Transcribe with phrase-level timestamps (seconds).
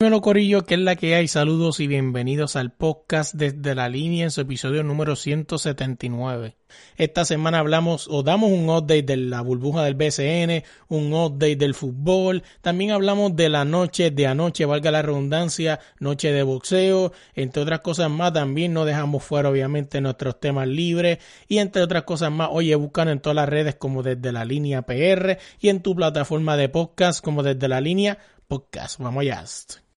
[0.00, 1.26] Dímelo Corillo, que es la que hay.
[1.26, 6.54] Saludos y bienvenidos al podcast desde la línea en su episodio número 179.
[6.96, 11.74] Esta semana hablamos o damos un update de la burbuja del BCN, un update del
[11.74, 12.44] fútbol.
[12.60, 17.10] También hablamos de la noche de anoche, valga la redundancia, noche de boxeo.
[17.34, 21.18] Entre otras cosas más, también no dejamos fuera obviamente nuestros temas libres.
[21.48, 24.82] Y entre otras cosas más, oye, buscan en todas las redes como desde la línea
[24.82, 29.00] PR y en tu plataforma de podcast como desde la línea podcast.
[29.00, 29.44] Vamos allá.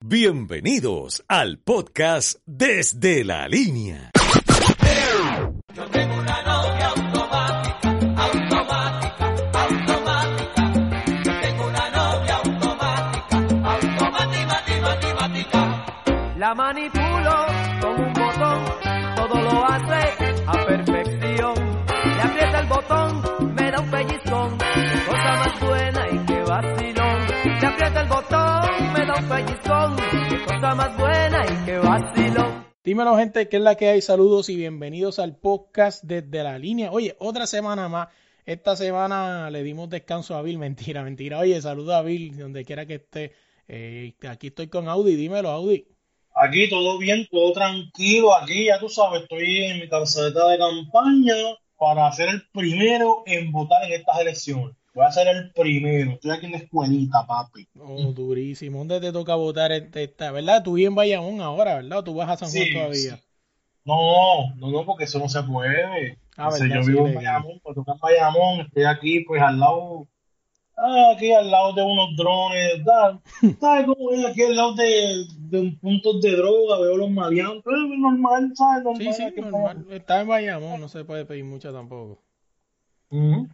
[0.03, 4.09] Bienvenidos al podcast Desde la Línea.
[5.75, 10.73] Yo tengo una novia automática, automática, automática.
[11.23, 15.85] Yo tengo una novia automática, automática, matemática.
[16.39, 17.00] La manipulo
[29.31, 29.95] pellizcón,
[30.29, 32.65] qué cosa más buena y qué vacilón.
[32.83, 34.01] Dímelo gente, que es la que hay?
[34.01, 36.91] Saludos y bienvenidos al podcast desde la línea.
[36.91, 38.09] Oye, otra semana más.
[38.45, 40.57] Esta semana le dimos descanso a Bill.
[40.67, 41.39] Mentira, mentira.
[41.39, 43.31] Oye, saluda a Bill, donde quiera que esté.
[43.69, 45.15] Eh, aquí estoy con Audi.
[45.15, 45.85] Dímelo, Audi.
[46.35, 48.35] Aquí todo bien, todo tranquilo.
[48.35, 51.35] Aquí ya tú sabes, estoy en mi calceta de campaña
[51.77, 54.75] para ser el primero en votar en estas elecciones.
[54.93, 56.11] Voy a ser el primero.
[56.11, 57.67] Estoy aquí en la escuelita, papi.
[57.79, 58.79] Oh, durísimo.
[58.79, 60.31] ¿Dónde te toca votar en esta?
[60.31, 60.63] ¿Verdad?
[60.63, 61.99] Tú bien Bayamón ahora, ¿verdad?
[61.99, 63.15] ¿O tú vas a San Juan Sí, todavía?
[63.17, 63.23] sí.
[63.85, 66.17] No, no, no, porque eso no se puede.
[66.37, 67.15] Ah, O sea, yo vivo en.
[67.15, 70.07] Bayamón, me toca en Bayamón, estoy aquí, pues al lado,
[70.77, 73.19] ah, aquí al lado de unos drones, ¿sabes?
[73.59, 74.25] ¿Sabes cómo es?
[74.25, 78.83] Aquí al lado de, de un punto de droga, veo los maleantes, eh, normal, ¿sabes?
[78.83, 79.85] Normal, Sí, sí, en normal.
[79.89, 82.21] Está en Bayamón, no se puede pedir mucho tampoco.
[83.09, 83.47] Ujú.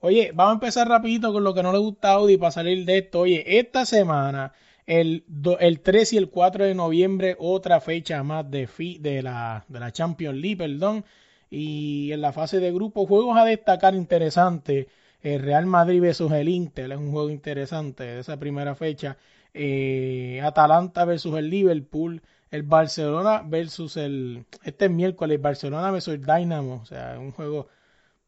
[0.00, 2.84] Oye, vamos a empezar rapidito con lo que no le gusta a Audi para salir
[2.84, 3.20] de esto.
[3.20, 4.52] Oye, esta semana,
[4.86, 9.22] el, do- el 3 y el 4 de noviembre, otra fecha más de, fi- de,
[9.22, 11.04] la, de la Champions League, perdón.
[11.50, 14.86] Y en la fase de grupo, juegos a destacar interesantes.
[15.22, 19.16] El Real Madrid versus el Inter es un juego interesante de esa primera fecha.
[19.54, 22.20] Eh, Atalanta versus el Liverpool.
[22.50, 24.44] El Barcelona versus el...
[24.64, 26.80] Este es miércoles, Barcelona versus el Dynamo.
[26.82, 27.68] O sea, un juego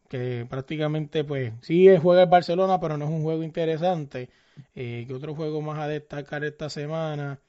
[0.09, 4.31] que prácticamente pues sí juega el Barcelona, pero no es un juego interesante.
[4.75, 7.41] Eh, ¿Qué otro juego más a destacar esta semana?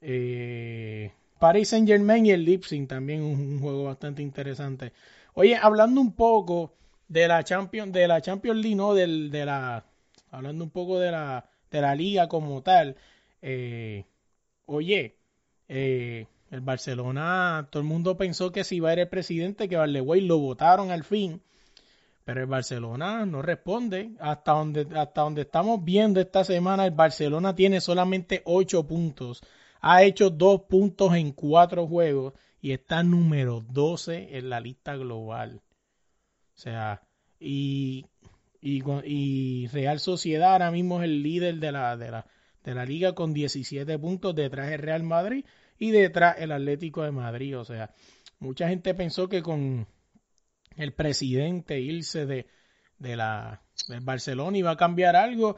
[0.00, 4.92] Eh, Paris Saint Germain y el Leipzig también un, un juego bastante interesante.
[5.34, 6.74] Oye, hablando un poco
[7.08, 9.84] de la Champions, de la Champions League, no, del, de la,
[10.30, 12.96] hablando un poco de la, de la liga como tal.
[13.42, 14.04] eh,
[14.66, 15.16] oye,
[15.68, 19.76] eh, el Barcelona, todo el mundo pensó que si iba a ser el presidente, que
[19.76, 21.42] Valdewey lo votaron al fin.
[22.24, 24.12] Pero el Barcelona no responde.
[24.18, 29.42] Hasta donde, hasta donde estamos viendo esta semana, el Barcelona tiene solamente 8 puntos.
[29.80, 35.60] Ha hecho 2 puntos en 4 juegos y está número 12 en la lista global.
[36.54, 37.02] O sea,
[37.38, 38.06] y,
[38.62, 42.26] y, y Real Sociedad ahora mismo es el líder de la, de la,
[42.62, 44.34] de la liga con 17 puntos.
[44.34, 45.44] Detrás el Real Madrid
[45.78, 47.58] y detrás el Atlético de Madrid.
[47.58, 47.90] O sea,
[48.38, 49.86] mucha gente pensó que con
[50.76, 52.46] el presidente irse de,
[52.98, 53.62] de la
[54.02, 55.56] Barcelona iba a cambiar algo,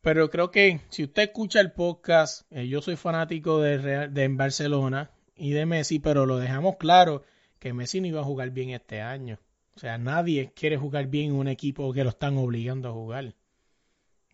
[0.00, 5.10] pero creo que si usted escucha el podcast, eh, yo soy fanático de, de Barcelona
[5.36, 7.24] y de Messi, pero lo dejamos claro
[7.58, 9.38] que Messi no iba a jugar bien este año.
[9.74, 13.34] O sea, nadie quiere jugar bien en un equipo que lo están obligando a jugar.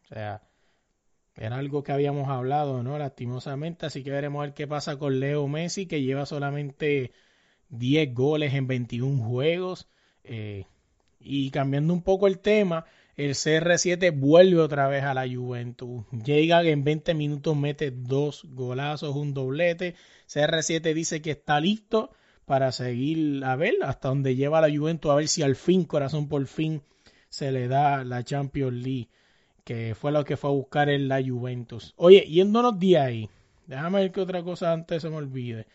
[0.05, 0.43] O sea,
[1.37, 2.99] era algo que habíamos hablado, ¿no?
[2.99, 7.13] Lastimosamente, así que veremos a ver qué pasa con Leo Messi, que lleva solamente
[7.69, 9.89] 10 goles en 21 juegos.
[10.29, 10.65] Eh,
[11.21, 12.85] y cambiando un poco el tema,
[13.17, 16.05] el CR7 vuelve otra vez a la Juventus.
[16.25, 19.97] Llega en 20 minutos, mete dos golazos, un doblete.
[20.29, 22.13] CR7 dice que está listo
[22.45, 26.29] para seguir a ver hasta donde lleva la Juventus, a ver si al fin, corazón
[26.29, 26.83] por fin,
[27.29, 29.09] se le da la Champions League,
[29.65, 31.93] que fue lo que fue a buscar en la Juventus.
[31.97, 33.31] Oye, yéndonos de ahí,
[33.67, 35.67] déjame ver qué otra cosa antes se me olvide.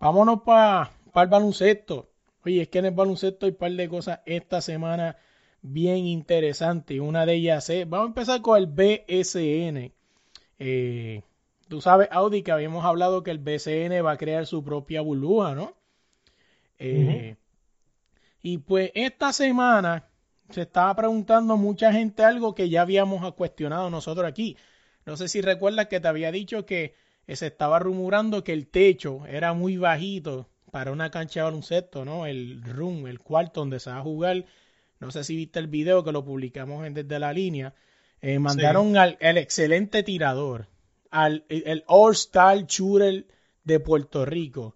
[0.00, 2.08] Vámonos para el baloncesto.
[2.44, 5.16] Oye, es que en el baloncesto hay un par de cosas esta semana
[5.62, 7.00] bien interesantes.
[7.00, 9.92] Una de ellas es, vamos a empezar con el BSN.
[10.58, 11.22] Eh,
[11.68, 15.54] tú sabes, Audi, que habíamos hablado que el BSN va a crear su propia burbuja,
[15.54, 15.76] ¿no?
[16.78, 17.36] Eh,
[18.42, 20.10] Y pues esta semana
[20.50, 24.56] se estaba preguntando mucha gente algo que ya habíamos cuestionado nosotros aquí.
[25.06, 26.94] No sé si recuerdas que te había dicho que
[27.28, 32.26] se estaba rumorando que el techo era muy bajito para una cancha de baloncesto, ¿no?
[32.26, 34.44] El room, el cuarto donde se va a jugar.
[35.00, 37.74] No sé si viste el video que lo publicamos en desde la línea.
[38.20, 40.68] Eh, mandaron al el excelente tirador,
[41.10, 43.26] al el All-Star Shooter
[43.64, 44.74] de Puerto Rico.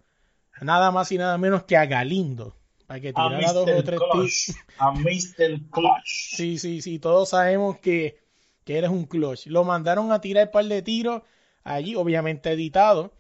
[0.61, 2.57] Nada más y nada menos que a Galindo.
[2.87, 3.83] Para que A tirara dos o Mr.
[3.85, 4.47] tres Clutch.
[4.47, 4.57] tiros.
[4.79, 5.71] A Mr.
[5.71, 6.07] Clutch.
[6.37, 8.19] Sí, sí, sí, todos sabemos que,
[8.65, 9.47] que eres un clutch.
[9.47, 11.23] Lo mandaron a tirar un par de tiros
[11.65, 13.13] allí, obviamente editado.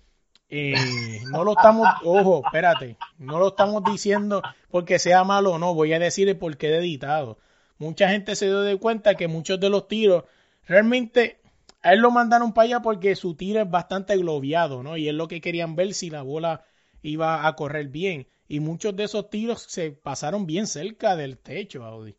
[0.48, 5.74] Eh, no lo estamos, ojo, espérate, no lo estamos diciendo porque sea malo o no,
[5.74, 7.38] voy a decir el porqué de editado.
[7.78, 10.24] Mucha gente se dio de cuenta que muchos de los tiros,
[10.66, 11.40] realmente,
[11.82, 14.96] a él lo mandaron para allá porque su tiro es bastante globeado, ¿no?
[14.96, 16.64] Y es lo que querían ver si la bola
[17.02, 18.28] iba a correr bien.
[18.46, 22.16] Y muchos de esos tiros se pasaron bien cerca del techo, Audi.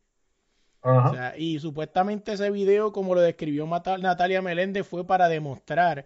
[0.81, 1.10] Ajá.
[1.10, 6.06] O sea, y supuestamente ese video, como lo describió Natalia Meléndez, fue para demostrar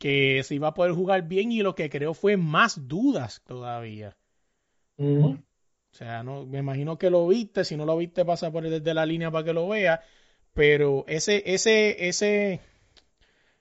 [0.00, 4.16] que se iba a poder jugar bien y lo que creó fue más dudas todavía.
[4.96, 5.36] O
[5.92, 9.04] sea, no, me imagino que lo viste, si no lo viste pasa por desde la
[9.04, 10.00] línea para que lo vea,
[10.54, 12.60] pero ese, ese, ese,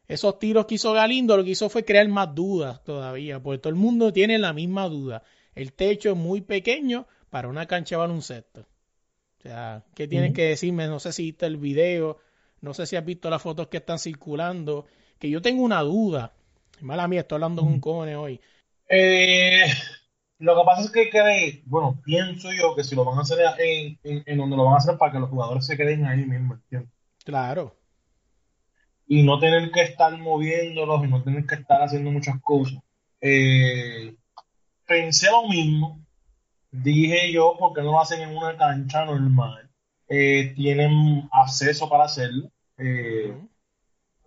[0.07, 3.71] esos tiros que hizo Galindo lo que hizo fue crear más dudas todavía, porque todo
[3.71, 5.23] el mundo tiene la misma duda.
[5.55, 8.61] El techo es muy pequeño para una cancha de baloncesto.
[8.61, 10.87] O sea, ¿qué tienes que decirme?
[10.87, 12.17] No sé si viste el video,
[12.61, 14.85] no sé si has visto las fotos que están circulando,
[15.19, 16.33] que yo tengo una duda.
[16.81, 18.41] Mala mía, estoy hablando con cojones hoy.
[18.89, 19.65] Eh,
[20.39, 23.39] lo que pasa es que cree, bueno, pienso yo que si lo van a hacer
[23.59, 26.25] en, en, en donde lo van a hacer para que los jugadores se queden ahí
[26.25, 26.91] mismo, ¿entiendes?
[27.23, 27.77] Claro,
[29.07, 32.79] Y no tener que estar moviéndolos y no tener que estar haciendo muchas cosas.
[33.21, 34.15] Eh,
[34.87, 36.05] pensé lo mismo,
[36.71, 39.71] dije yo, ¿por qué no lo hacen en una cancha normal?
[40.09, 43.37] Eh, tienen acceso para hacerlo, eh,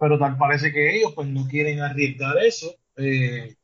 [0.03, 2.75] pero tal parece que ellos pues no quieren arriesgar eso.
[2.97, 3.55] Eh,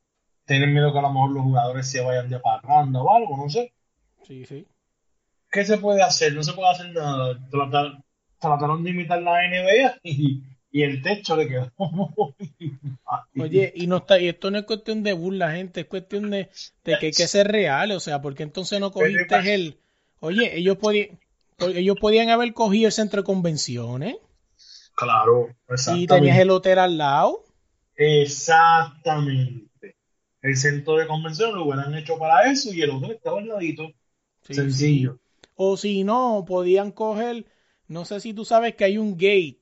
[0.45, 3.49] tienen miedo que a lo mejor los jugadores se vayan de parranda o algo, no
[3.49, 3.73] sé.
[4.23, 4.65] sí, sí.
[5.51, 6.33] ¿Qué se puede hacer?
[6.33, 7.37] No se puede hacer nada.
[7.51, 8.01] Tratar-
[8.39, 10.41] trataron de imitar la NBA y,
[10.71, 12.09] y el techo le quedó muy
[13.03, 13.21] mal.
[13.37, 16.49] Oye, y no está, y esto no es cuestión de burla, gente, es cuestión de,
[16.85, 19.77] de que hay que ser real, o sea, porque entonces no cogiste el,
[20.21, 21.19] oye, ellos podían,
[21.59, 24.15] ellos podían haber cogido el centro de convenciones
[24.99, 25.49] Claro,
[25.83, 26.07] y exactamente.
[26.07, 27.43] tenías el hotel al lado,
[27.95, 29.67] Exactamente.
[30.41, 33.91] El centro de convención lo hubieran hecho para eso y el otro estaba al ladito.
[34.41, 34.71] Sí, Sencillo.
[34.71, 35.19] sí.
[35.55, 37.45] O si no, podían coger,
[37.87, 39.59] no sé si tú sabes que hay un gate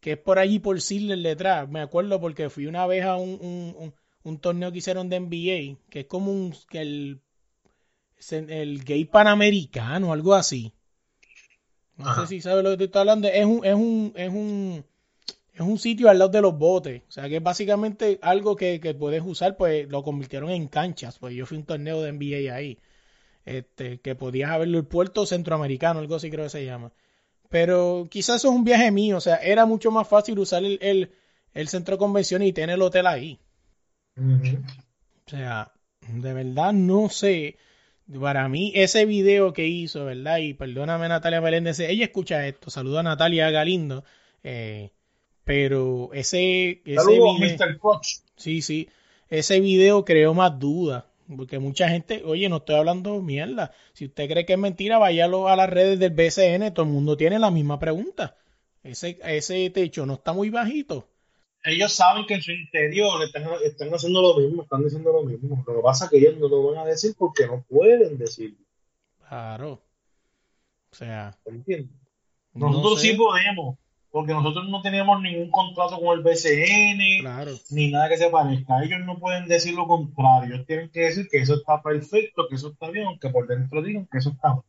[0.00, 1.68] que es por allí por Sidler detrás.
[1.68, 3.94] Me acuerdo porque fui una vez a un, un, un-
[4.24, 7.20] un torneo que hicieron de NBA, que es como un el,
[8.30, 10.72] el gate panamericano, algo así.
[11.98, 12.22] No Ajá.
[12.22, 13.28] sé si sabes lo que te estoy hablando.
[13.28, 14.84] Es un, es un, es un,
[15.54, 17.02] es un sitio al lado de los botes.
[17.08, 21.18] O sea que es básicamente algo que, que puedes usar, pues lo convirtieron en canchas.
[21.18, 22.78] Pues yo fui a un torneo de NBA ahí
[23.46, 26.92] este, que podías haberlo el puerto centroamericano, algo así creo que se llama.
[27.50, 30.78] Pero quizás eso es un viaje mío, o sea, era mucho más fácil usar el,
[30.82, 31.12] el,
[31.54, 33.40] el centro de convención y tener el hotel ahí.
[35.26, 35.72] O sea,
[36.08, 37.56] de verdad no sé.
[38.20, 40.38] Para mí, ese video que hizo, ¿verdad?
[40.38, 44.02] Y perdóname Natalia Meléndez, ella escucha esto, saluda a Natalia Galindo,
[44.42, 44.90] eh,
[45.44, 47.78] pero ese, ese Saludos, video, Mr.
[47.78, 48.20] Clutch.
[48.36, 48.88] Sí, sí.
[49.28, 51.04] Ese video creó más dudas.
[51.36, 53.72] Porque mucha gente, oye, no estoy hablando mierda.
[53.92, 56.72] Si usted cree que es mentira, váyalo a las redes del BCN.
[56.72, 58.36] Todo el mundo tiene la misma pregunta.
[58.82, 61.08] Ese, ese techo no está muy bajito.
[61.68, 65.62] Ellos saben que en su interior están, están haciendo lo mismo, están diciendo lo mismo.
[65.66, 68.58] Lo que pasa es que ellos no lo van a decir porque no pueden decirlo.
[69.28, 69.80] Claro.
[70.90, 71.90] O sea, ¿Entiendes?
[72.54, 73.08] no Nosotros sé.
[73.10, 73.76] sí podemos,
[74.10, 77.52] porque nosotros no teníamos ningún contrato con el BCN, Claro.
[77.70, 78.82] ni nada que se parezca.
[78.82, 80.54] Ellos no pueden decir lo contrario.
[80.54, 83.82] Ellos tienen que decir que eso está perfecto, que eso está bien, aunque por dentro
[83.82, 84.62] digan que eso está mal.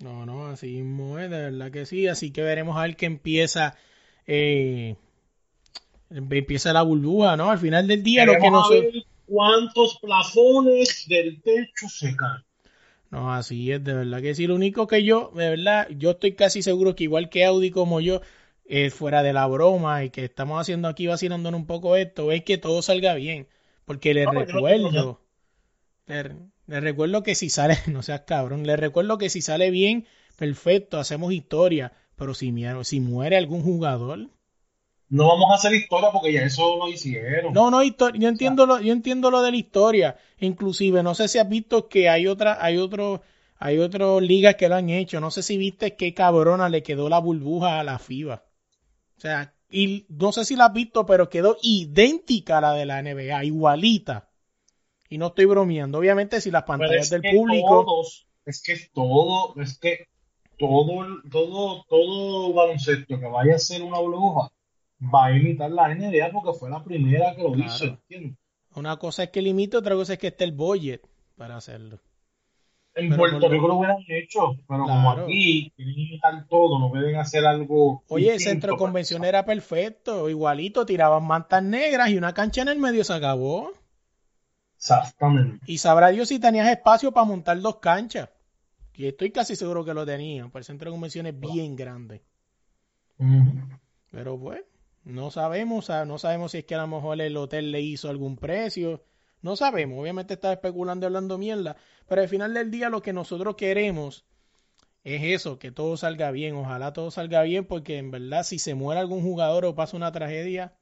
[0.00, 2.08] No, no, así mismo es, de verdad que sí.
[2.08, 3.76] Así que veremos a ver qué empieza.
[4.26, 4.96] Eh,
[6.10, 7.50] empieza la burbuja, ¿no?
[7.50, 12.44] Al final del día, lo que no a ver cuántos plafones del techo se caen.
[13.10, 14.46] No, así es, de verdad que sí.
[14.46, 18.00] Lo único que yo, de verdad, yo estoy casi seguro que igual que Audi como
[18.00, 18.20] yo,
[18.66, 22.44] eh, fuera de la broma y que estamos haciendo aquí vacilándonos un poco esto, es
[22.44, 23.48] que todo salga bien.
[23.84, 25.20] Porque le No, recuerdo,
[26.06, 26.36] le,
[26.66, 30.98] le recuerdo que si sale, no seas cabrón, le recuerdo que si sale bien, perfecto,
[30.98, 31.92] hacemos historia.
[32.16, 32.52] Pero si,
[32.84, 34.28] si muere algún jugador,
[35.10, 37.52] No vamos a hacer historia porque ya eso lo hicieron.
[37.52, 40.16] No, no, yo entiendo lo, yo entiendo lo de la historia.
[40.38, 43.20] Inclusive, no sé si has visto que hay otra, hay otro,
[43.58, 45.18] hay otras ligas que lo han hecho.
[45.18, 48.44] No sé si viste qué cabrona le quedó la burbuja a la FIBA.
[49.16, 52.86] O sea, y no sé si la has visto, pero quedó idéntica a la de
[52.86, 54.30] la NBA, igualita.
[55.08, 55.98] Y no estoy bromeando.
[55.98, 57.84] Obviamente, si las pantallas del público.
[57.84, 60.06] todos, es que todo, es que
[60.56, 64.52] todo, todo, todo baloncesto que vaya a ser una burbuja
[65.02, 67.66] va a imitar la NBA porque fue la primera que lo Claro.
[67.74, 68.36] hizo, ¿entiendes?
[68.74, 71.02] Una cosa es que limite, otra cosa es que esté el budget
[71.36, 71.98] para hacerlo.
[72.94, 76.90] En Pero Puerto lo- Rico lo hubieran hecho, pero como aquí quieren imitar todo, no
[76.90, 78.02] pueden hacer algo.
[78.08, 82.62] Oye, el centro de pues, convención era perfecto, igualito, tiraban mantas negras y una cancha
[82.62, 83.72] en el medio se acabó.
[84.76, 85.64] Exactamente.
[85.66, 88.28] Y sabrá Dios si tenías espacio para montar dos canchas.
[88.94, 92.22] Y estoy casi seguro que lo tenían, porque el centro de convención es bien grande.
[94.10, 94.62] Pero pues,
[95.04, 98.36] no sabemos, no sabemos si es que a lo mejor el hotel le hizo algún
[98.36, 99.04] precio.
[99.42, 101.76] No sabemos, obviamente está especulando y hablando mierda.
[102.06, 104.26] Pero al final del día lo que nosotros queremos
[105.02, 106.54] es eso, que todo salga bien.
[106.54, 110.12] Ojalá todo salga bien, porque en verdad si se muere algún jugador o pasa una
[110.12, 110.76] tragedia,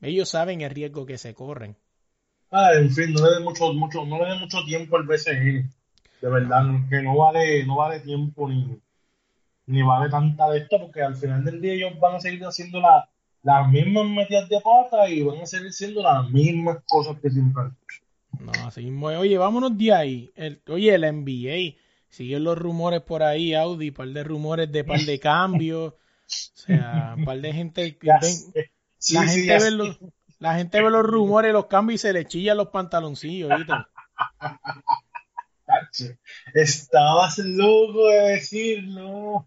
[0.00, 1.76] ellos saben el riesgo que se corren.
[2.50, 5.64] Ah, en fin, no le den mucho, mucho, no le mucho tiempo al BCG.
[6.20, 8.80] De verdad, que no vale, no vale tiempo ni,
[9.66, 12.80] ni vale tanta de esto, porque al final del día ellos van a seguir haciendo
[12.80, 13.08] la-
[13.42, 17.62] las mismas metidas de pata y van a seguir siendo las mismas cosas que siempre
[17.62, 18.02] han hecho.
[18.40, 19.06] No, así mismo.
[19.06, 20.30] Oye, vámonos de ahí.
[20.34, 21.76] El, oye, el NBA.
[22.08, 25.92] Siguen los rumores por ahí, Audi, par de rumores de par de cambios.
[25.92, 25.96] O
[26.26, 28.68] sea, un par de gente que ven-.
[28.98, 29.98] Sí, la sí, gente ve los,
[30.38, 33.50] la gente ve los rumores, los cambios y se le chillan los pantaloncillos,
[36.54, 39.46] Estabas loco de decirlo.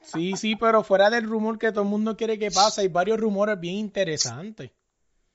[0.00, 3.18] Sí, sí, pero fuera del rumor que todo el mundo quiere que pase, hay varios
[3.20, 4.70] rumores bien interesantes.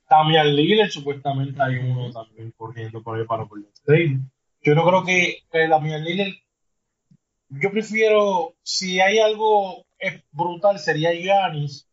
[0.09, 4.19] Damian Lillard, supuestamente hay uno también corriendo por ahí para Golden State.
[4.61, 6.33] Yo no creo que, que Damian Lillard,
[7.49, 9.85] yo prefiero, si hay algo
[10.31, 11.87] brutal, sería Giannis.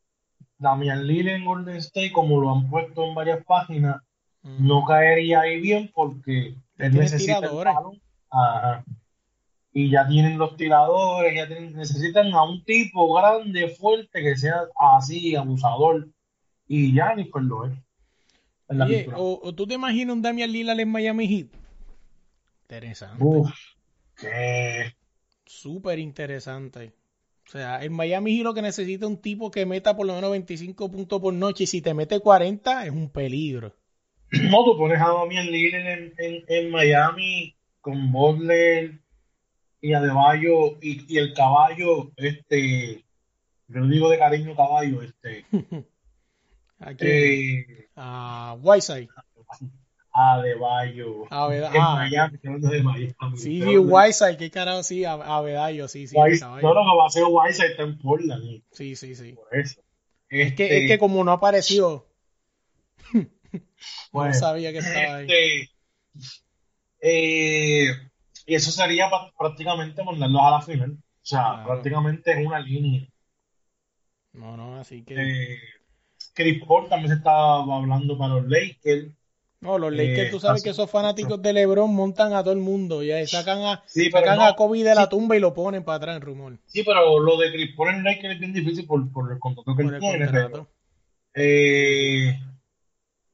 [0.58, 4.00] Damian Lillard en Golden State, como lo han puesto en varias páginas,
[4.42, 8.00] no caería ahí bien porque él necesita el balón.
[8.34, 8.84] Ajá.
[9.72, 14.62] Y ya tienen los tiradores, ya tienen- necesitan a un tipo grande, fuerte, que sea
[14.96, 16.08] así, abusador.
[16.68, 17.72] Y Giannis pues lo es.
[18.68, 21.46] Oye, o, o tú te imaginas un Damian Lillard en Miami Heat?
[22.62, 23.22] Interesante.
[23.22, 23.50] Uf,
[24.16, 24.94] qué
[25.44, 26.92] Súper interesante.
[27.46, 30.30] O sea, en Miami Heat lo que necesita un tipo que meta por lo menos
[30.30, 33.74] 25 puntos por noche y si te mete 40 es un peligro.
[34.50, 38.98] No, tú pones a Damian Lillard en, en, en Miami con Butler
[39.82, 43.04] y Adebayo y, y el caballo, este,
[43.68, 45.44] yo lo digo de cariño caballo, este,
[46.78, 49.08] Aquí, eh, a Whiteside.
[50.12, 51.24] Adebayo.
[51.30, 51.48] Ah,
[51.98, 53.14] Miami, de Miami.
[53.36, 56.62] Sí, sí, Whiteside, qué carajo, sí, a, a Bedallo, sí, sí, caballo.
[56.62, 59.32] no, lo que va a hacer Whiteside está en Portland, y Sí, sí, sí.
[59.32, 59.80] por eso.
[60.30, 62.06] Es que, Este, es que como no apareció,
[63.12, 63.26] no
[64.12, 65.26] pues, sabía que estaba ahí.
[65.28, 65.70] Este,
[67.06, 67.88] eh,
[68.46, 70.92] y eso sería prácticamente mandarlos a la final.
[70.92, 70.96] O
[71.26, 71.66] sea, Claro.
[71.66, 73.06] prácticamente es una línea.
[74.32, 75.14] No, no, así que...
[75.14, 75.58] Eh,
[76.32, 79.12] Chris Paul también se estaba hablando para los Lakers.
[79.60, 82.52] No, los Lakers, eh, tú sabes así- que esos fanáticos de LeBron montan a todo
[82.52, 85.54] el mundo y sacan a, Sí, sacan no, a Kobe de la tumba y lo
[85.54, 86.58] ponen para atrás en rumor.
[86.66, 89.76] sí, pero lo de Chris Paul en Lakers es bien difícil por, por el contrato
[89.76, 90.28] que él tiene.
[90.28, 90.68] pero,
[91.34, 92.38] eh,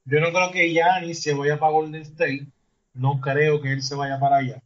[0.04, 2.46] yo no creo que Giannis se vaya para Golden State.
[2.94, 4.62] No creo que él se vaya para allá.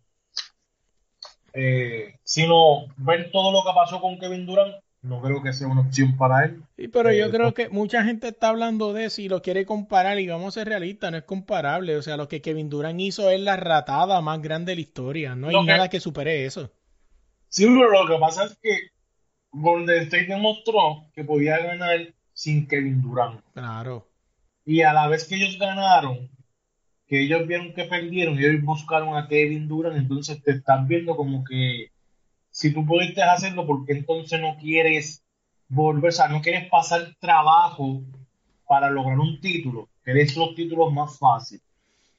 [1.52, 5.82] Eh, sino ver todo lo que pasó con Kevin Durant, no creo que sea una
[5.82, 6.62] opción para él.
[6.76, 10.18] Sí, pero yo Eh, creo que mucha gente está hablando de y lo quiere comparar
[10.18, 11.96] y vamos a ser realistas, no es comparable.
[11.96, 15.34] O sea, lo que Kevin Durant hizo es la ratada más grande de la historia.
[15.36, 16.70] No hay que- nada que supere eso.
[17.48, 18.70] Sí, pero lo que pasa es que
[19.52, 23.40] Golden State demostró que podía ganar sin Kevin Durant.
[23.52, 24.08] Claro.
[24.64, 26.30] Y a la vez que ellos ganaron,
[27.14, 31.14] que ellos vieron que perdieron, y ellos buscaron a Kevin Durant, entonces te están viendo
[31.14, 31.92] como que
[32.50, 35.22] si tú pudiste hacerlo, ¿por qué entonces no quieres
[35.68, 36.08] volver?
[36.08, 38.02] O sea, no quieres pasar trabajo
[38.66, 41.62] para lograr un título, querés los títulos más fáciles.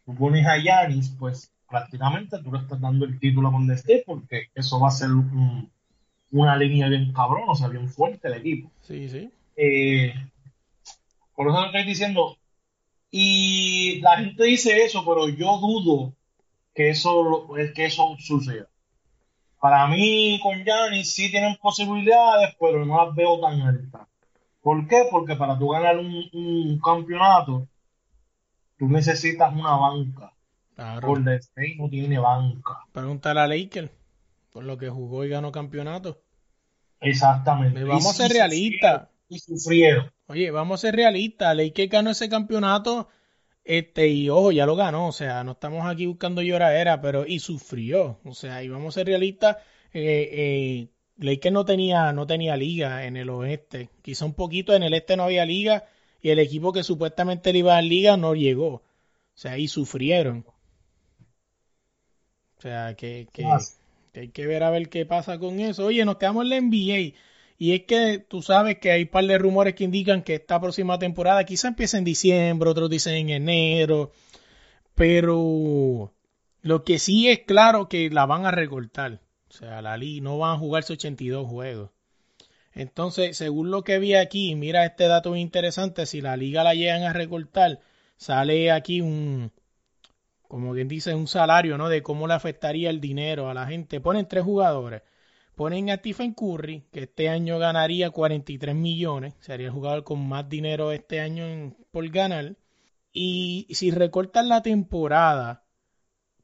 [0.06, 4.04] Tú pones a Giannis, pues prácticamente tú le estás dando el título a Golden State
[4.06, 5.70] porque eso va a ser un-
[6.32, 8.72] una línea bien cabrón, o sea, bien fuerte el equipo.
[8.82, 9.30] Sí, sí.
[9.58, 10.14] Eh,
[11.36, 12.38] por eso estoy diciendo.
[13.18, 16.14] Y la gente dice eso, pero yo dudo
[16.74, 18.68] que eso, que eso suceda.
[19.58, 24.02] Para mí, con Giannis sí tienen posibilidades, pero no las veo tan altas.
[24.60, 25.06] ¿Por qué?
[25.10, 27.70] Porque para tú ganar un, un campeonato,
[28.78, 30.34] tú necesitas una banca.
[30.76, 31.08] Claro.
[31.08, 32.82] Golden State no tiene banca.
[32.92, 33.92] Pregúntale a Lakers
[34.52, 36.22] por lo que jugó y ganó campeonato.
[37.00, 37.82] Exactamente.
[37.86, 39.08] Vamos a ser realistas.
[39.28, 40.12] Y sufrieron.
[40.28, 41.56] Oye, vamos a ser realistas.
[41.56, 43.10] Lakers ganó ese campeonato,
[43.64, 45.08] este, y ojo, ya lo ganó.
[45.08, 48.20] O sea, no estamos aquí buscando lloradera, pero y sufrió.
[48.26, 49.58] O sea, y vamos a ser realistas.
[49.94, 53.90] eh, eh, Lakers no tenía, no tenía liga en el oeste.
[54.02, 55.86] Quizá un poquito en el este no había liga
[56.22, 58.68] y el equipo que supuestamente le iba a dar liga no llegó.
[58.76, 58.84] O
[59.36, 60.46] sea, ahí sufrieron.
[62.58, 63.66] O sea, que, que,
[64.12, 65.86] que hay que ver a ver qué pasa con eso.
[65.86, 67.20] Oye, nos quedamos en la NBA.
[67.58, 70.60] Y es que tú sabes que hay un par de rumores que indican que esta
[70.60, 74.12] próxima temporada quizá empiece en diciembre, otros dicen en enero.
[74.96, 76.14] Pero
[76.62, 79.22] lo que sí es claro que la van a recortar.
[79.50, 81.92] O sea, la liga no van a jugarse 82 juegos.
[82.74, 87.04] Entonces, según lo que vi aquí, mira este dato interesante, si la liga la llegan
[87.04, 87.80] a recortar,
[88.18, 89.52] sale aquí un,
[90.48, 91.90] como quien dice, un salario, ¿no?
[91.90, 94.02] De cómo le afectaría el dinero a la gente.
[94.02, 95.02] Ponen tres jugadores.
[95.56, 100.48] Ponen a Stephen Curry, que este año ganaría 43 millones, sería el jugador con más
[100.50, 102.58] dinero este año en- por ganar.
[103.14, 105.64] Y si recortan la temporada,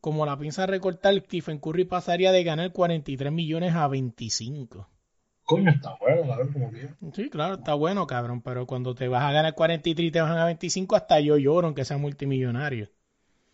[0.02, 4.90] como la piensa recortar, Stephen Curry pasaría de ganar 43 millones a 25.
[5.44, 6.90] Coño, está bueno, como que.
[7.14, 10.38] Sí, claro, está bueno, cabrón, pero cuando te vas a ganar 43 y te bajan
[10.38, 12.90] a 25, hasta yo lloro aunque sea multimillonario.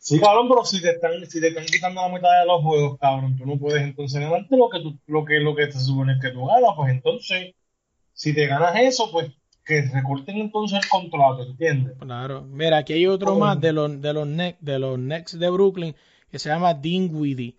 [0.08, 2.98] Sí, cabrón, pero si te están, si te están quitando la mitad de los juegos,
[2.98, 6.18] cabrón, tú no puedes entonces ganarte lo que tú, lo que, lo que te supone
[6.22, 7.54] que tú ganas, pues entonces,
[8.14, 9.32] si te ganas eso, pues
[9.66, 11.98] que recorten entonces el contrato, ¿entiendes?
[12.00, 12.44] Claro.
[12.44, 14.28] Mira, aquí hay otro más de los de los
[14.62, 15.96] de los Knicks de Brooklyn
[16.32, 17.58] que se llama Dinwiddie.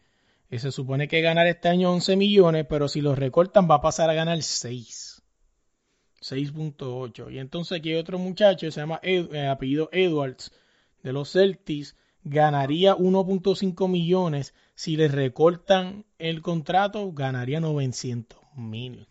[0.48, 3.80] Que se supone que ganar este año 11 millones, pero si los recortan va a
[3.82, 5.22] pasar a ganar 6.
[6.22, 7.30] 6.8.
[7.30, 10.50] Y entonces aquí hay otro muchacho que se llama Ed- eh, apellido Edwards
[11.02, 11.94] de los Celtics.
[12.28, 14.54] Ganaría 1.5 millones.
[14.74, 19.08] Si le recortan el contrato, ganaría 900 mil.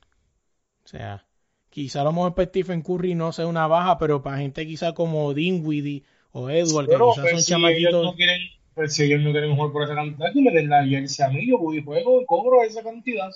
[0.86, 1.26] O sea,
[1.70, 4.94] quizá a lo mejor para Stephen Curry no sea una baja, pero para gente quizá
[4.94, 8.06] como Dinwiddie o Edward, que quizás son pues, si ellos chamaquitos.
[8.06, 8.42] no quieren,
[8.76, 11.30] pues si ellos no quieren jugar por esa cantidad, que me den la jersey a
[11.30, 13.32] mí, yo voy y juego y cobro esa cantidad.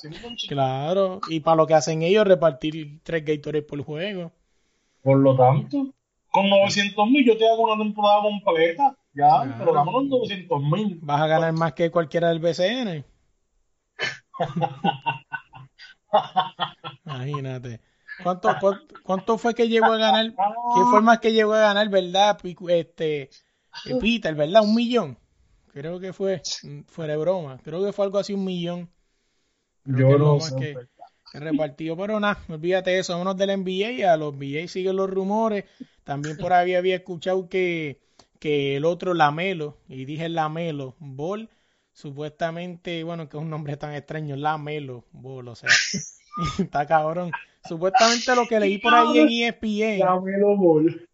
[0.48, 4.32] Claro, y para lo que hacen ellos, repartir tres Gatorade por juego.
[5.02, 5.94] Por lo tanto,
[6.30, 11.00] con 900 mil yo te hago una temporada completa, ya, pero dame los 900 mil.
[11.02, 13.04] Vas a ganar más que cualquiera del BCN.
[17.06, 17.82] Imagínate.
[18.24, 20.34] ¿Cuánto, cuánto, cuánto fue que llegó a ganar?
[20.74, 22.38] ¿Quién fue más que llegó a ganar, verdad?
[22.70, 23.30] Este, eh,
[24.00, 24.64] Peter, ¿verdad?
[24.64, 25.18] Un millón.
[25.74, 26.42] Creo que fue,
[26.88, 27.60] fuera de broma.
[27.64, 28.90] Creo que fue algo así, un millón.
[29.84, 30.78] Creo Yo no sé, que-
[31.32, 35.64] que repartido, pero nada, olvídate eso, unos del NBA, a los NBA siguen los rumores.
[36.04, 38.02] También por ahí había escuchado que,
[38.42, 41.52] que el otro Lamelo, y dije Lamelo Ball,
[41.94, 45.70] supuestamente, bueno, que es un nombre tan extraño, Lamelo Ball, o sea,
[46.60, 47.32] está cabrón.
[47.64, 51.08] Supuestamente lo que leí por ahí en ESPN, Dámelo, bol.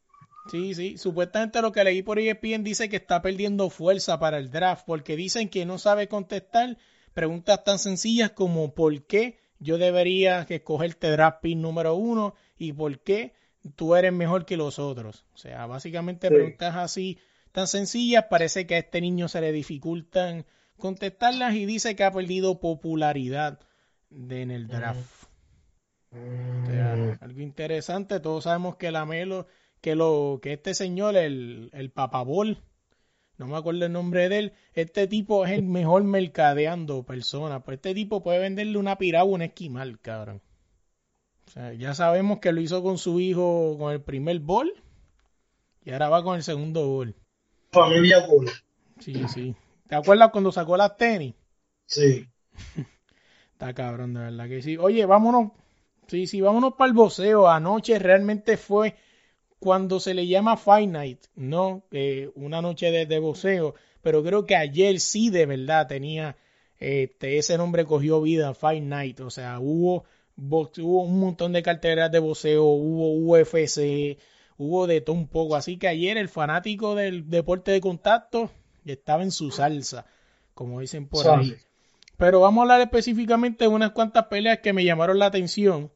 [0.50, 4.50] sí, sí, supuestamente lo que leí por ESPN dice que está perdiendo fuerza para el
[4.50, 6.78] draft, porque dicen que no sabe contestar
[7.14, 12.72] preguntas tan sencillas como ¿por qué yo debería que escogerte draft pick número uno y
[12.72, 13.34] por qué
[13.76, 15.26] tú eres mejor que los otros?
[15.34, 16.34] O sea, básicamente Sí.
[16.34, 17.20] preguntas así
[17.52, 20.46] tan sencillas, parece que a este niño se le dificultan
[20.78, 23.60] contestarlas y dice que ha perdido popularidad
[24.10, 25.26] de- en el draft.
[26.12, 29.48] O sea, algo interesante, todos sabemos que la Melo,
[29.82, 32.58] que lo, que este señor, el, el papabol,
[33.38, 37.76] no me acuerdo el nombre de él, este tipo es el mejor mercadeando persona, pues
[37.78, 40.42] este tipo puede venderle una piragua a un esquimal, cabrón.
[41.48, 44.72] O sea, ya sabemos que lo hizo con su hijo con el primer bol
[45.84, 47.16] y ahora va con el segundo bol.
[47.72, 48.50] Familia bol.
[49.00, 49.56] Sí, sí.
[49.88, 51.34] ¿Te acuerdas cuando sacó las tenis?
[51.86, 52.28] Sí.
[53.54, 54.78] Está cabrón, de verdad que sí.
[54.78, 55.52] Oye, vámonos.
[56.08, 57.48] Sí, sí, vámonos para el boxeo.
[57.48, 58.96] Anoche realmente fue
[59.60, 61.84] cuando se le llama Fight Night, ¿no?
[61.92, 63.76] Eh, una noche de, de boxeo.
[64.02, 66.38] Pero creo que ayer sí de verdad tenía.
[66.80, 69.22] Este, ese nombre cogió vida, Fight Night.
[69.22, 70.04] O sea, hubo,
[70.38, 74.18] box- hubo un montón de carteras de boxeo, hubo UFC,
[74.58, 75.56] hubo de todo un poco.
[75.56, 78.50] Así que ayer el fanático del deporte de contacto
[78.86, 80.06] estaba en su salsa,
[80.54, 81.56] como dicen por ahí.
[82.16, 85.92] Pero vamos a hablar específicamente de unas cuantas peleas que me llamaron la atención.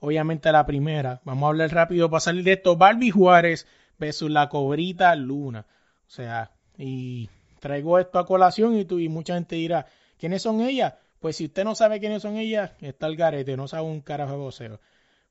[0.00, 1.20] Obviamente la primera.
[1.24, 2.76] Vamos a hablar rápido para salir de esto.
[2.76, 3.66] Barbie Juárez
[3.98, 5.66] versus la cobrita Luna.
[6.06, 7.28] O sea, y
[7.60, 9.86] traigo esto a colación y, tú, y mucha gente dirá,
[10.18, 10.94] ¿quiénes son ellas?
[11.22, 14.32] Pues si usted no sabe quiénes son ellas, está el garete, no sabe un carajo
[14.32, 14.80] de voceo.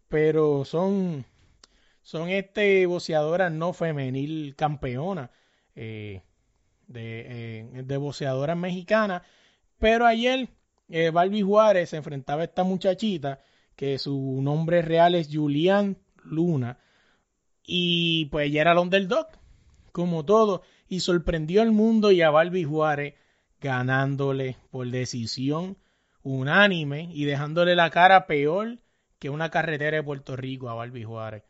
[0.07, 1.25] Pero son,
[2.01, 5.31] son este boxeadoras no femenil campeona
[5.75, 6.21] eh,
[6.87, 9.23] de, eh, de boxeadoras mexicanas.
[9.79, 10.47] Pero ayer
[10.87, 13.41] eh, Barbie Juárez se enfrentaba a esta muchachita
[13.75, 16.79] que su nombre real es Julián Luna.
[17.65, 19.27] Y pues ella era el underdog,
[19.91, 20.61] como todo.
[20.87, 23.15] Y sorprendió al mundo y a Barbie Juárez
[23.59, 25.77] ganándole por decisión
[26.23, 28.79] unánime y dejándole la cara peor
[29.19, 31.43] que una carretera de Puerto Rico a Barbie Juárez.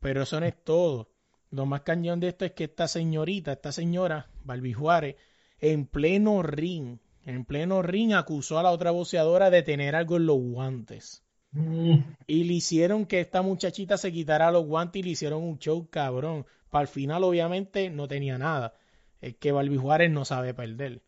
[0.00, 1.10] Pero eso no es todo.
[1.50, 5.16] Lo más cañón de esto es que esta señorita, esta señora, Barbie Juárez,
[5.60, 10.26] en pleno ring, en pleno ring acusó a la otra boxeadora de tener algo en
[10.26, 11.24] los guantes.
[11.52, 15.58] Mm, Y le hicieron que esta muchachita se quitara los guantes y le hicieron un
[15.58, 16.46] show cabrón.
[16.70, 18.74] Para el final, obviamente, no tenía nada.
[19.20, 21.02] Es que Barbie Juárez no sabe perder.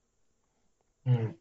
[1.07, 1.35] mm.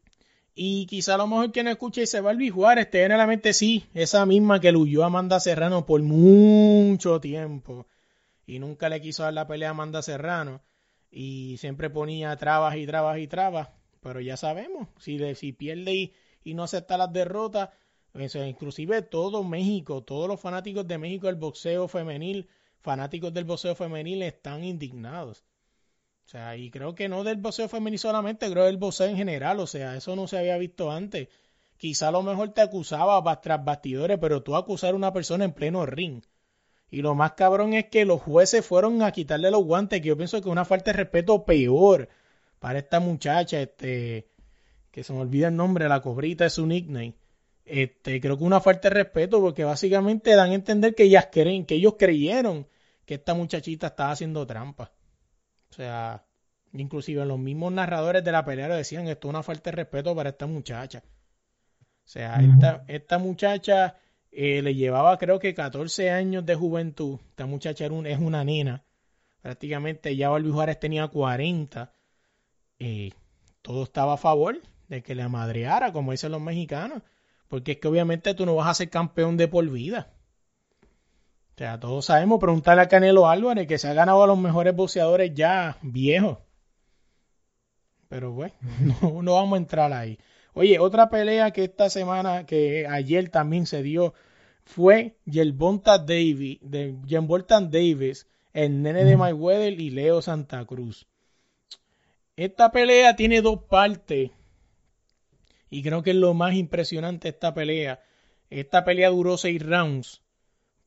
[0.54, 3.52] Y quizá a lo mejor quien escuche dice Barbie Juárez, te viene a la mente,
[3.54, 7.86] sí, esa misma que huyó a Amanda Serrano por mucho tiempo.
[8.46, 10.62] Y nunca le quiso dar la pelea a Amanda Serrano.
[11.10, 13.68] Y siempre ponía trabas y trabas y trabas.
[14.00, 16.12] Pero ya sabemos, si, le- si pierde y,
[16.44, 17.70] y no acepta las derrotas,
[18.14, 22.48] inclusive todo México, todos los fanáticos de México del boxeo femenil,
[22.80, 25.44] fanáticos del boxeo femenil están indignados.
[26.26, 29.60] O sea, y creo que no del boxeo femenil solamente, creo del boxeo en general,
[29.60, 31.28] o sea, eso no se había visto antes.
[31.76, 35.44] Quizá a lo mejor te acusaba ba- tras bastidores, pero tú acusar a una persona
[35.44, 36.22] en pleno ring.
[36.90, 40.16] Y lo más cabrón es que los jueces fueron a quitarle los guantes, que yo
[40.16, 42.08] pienso que es una falta de respeto peor
[42.60, 44.28] para esta muchacha, este,
[44.92, 47.14] que se me olvida el nombre, la cobrita es su nickname.
[47.64, 51.66] Este, creo que una falta de respeto porque básicamente dan a entender que ellas creen,
[51.66, 52.66] que ellos creyeron
[53.06, 54.92] que esta muchachita estaba haciendo trampa.
[55.72, 56.24] O sea,
[56.72, 60.14] inclusive los mismos narradores de la pelea lo decían, esto es una falta de respeto
[60.14, 61.02] para esta muchacha.
[62.04, 63.96] O sea, esta, esta muchacha
[64.30, 67.18] eh, le llevaba creo que 14 años de juventud.
[67.30, 68.84] Esta muchacha era un- es una nena.
[69.42, 71.94] Prácticamente ya Barbie Juárez tenía 40.
[72.78, 73.12] Eh,
[73.62, 77.02] todo estaba a favor de que le amadreara, como dicen los mexicanos.
[77.48, 80.12] Porque es que obviamente tú no vas a ser campeón de por vida.
[81.54, 84.74] O sea, todos sabemos, preguntarle a Canelo Álvarez que se ha ganado a los mejores
[84.74, 86.38] boxeadores ya viejos.
[88.08, 88.54] Pero bueno,
[89.02, 90.18] no, no vamos a entrar ahí.
[90.54, 94.14] Oye, otra pelea que esta semana, que ayer también se dio,
[94.64, 101.06] fue Yelbonta Davis, de Yelbonta Davis, el nene de Mayweather y Leo Santa Cruz.
[102.36, 104.30] Esta pelea tiene dos partes.
[105.70, 108.02] Y creo que es lo más impresionante de esta pelea.
[108.50, 110.21] Esta pelea duró seis rounds.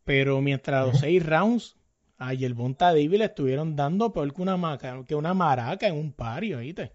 [0.05, 1.75] Pero mientras los seis rounds,
[2.17, 6.13] a Yelbonta Davis le estuvieron dando peor que una, maca, que una maraca en un
[6.13, 6.93] pario, ¿viste?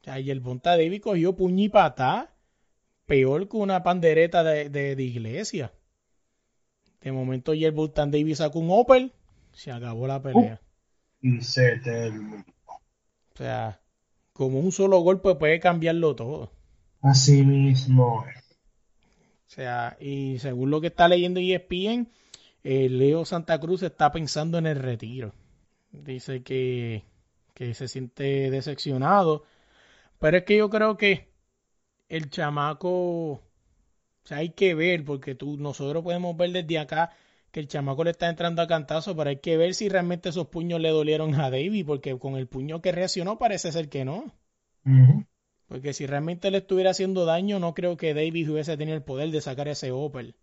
[0.00, 2.34] O sea, Yelbonta Davis cogió puño y patá
[3.04, 5.72] peor que una pandereta de, de, de iglesia.
[7.00, 9.12] De momento Yelbonta Davis sacó un Opel,
[9.52, 10.60] se acabó la pelea.
[11.20, 12.44] Y se terminó.
[12.66, 13.80] O sea,
[14.32, 16.52] como un solo golpe puede cambiarlo todo.
[17.02, 18.18] Así mismo.
[18.18, 22.08] O sea, y según lo que está leyendo ESPN,
[22.70, 25.32] eh, Leo Santa Cruz está pensando en el retiro.
[25.90, 27.02] Dice que,
[27.54, 29.44] que se siente decepcionado.
[30.18, 31.32] Pero es que yo creo que
[32.10, 32.90] el chamaco,
[33.32, 33.40] o
[34.24, 37.10] sea, hay que ver, porque tú, nosotros podemos ver desde acá
[37.52, 40.48] que el chamaco le está entrando a cantazo, pero hay que ver si realmente esos
[40.48, 44.34] puños le dolieron a David, porque con el puño que reaccionó parece ser que no.
[45.68, 49.30] Porque si realmente le estuviera haciendo daño, no creo que Davis hubiese tenido el poder
[49.30, 50.36] de sacar ese Opel.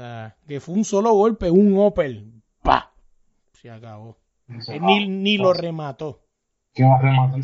[0.00, 2.42] Sea, que fue un solo golpe, un Opel.
[2.62, 2.90] ¡Pa!
[3.52, 4.16] Se acabó.
[4.46, 6.22] Ni, ni lo remató.
[6.72, 7.40] ¿Qué va a rematar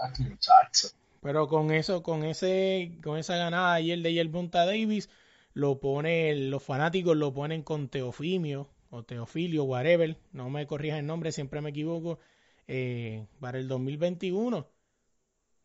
[0.00, 0.88] Aquí, muchacho.
[1.20, 5.10] Pero con eso, con ese, con esa ganada ayer de Yerbonta Davis,
[5.52, 11.06] lo pone, los fanáticos lo ponen con Teofimio, o Teofilio, whatever, no me corrijas el
[11.06, 12.20] nombre, siempre me equivoco,
[12.68, 14.58] eh, para el 2021.
[14.58, 14.68] O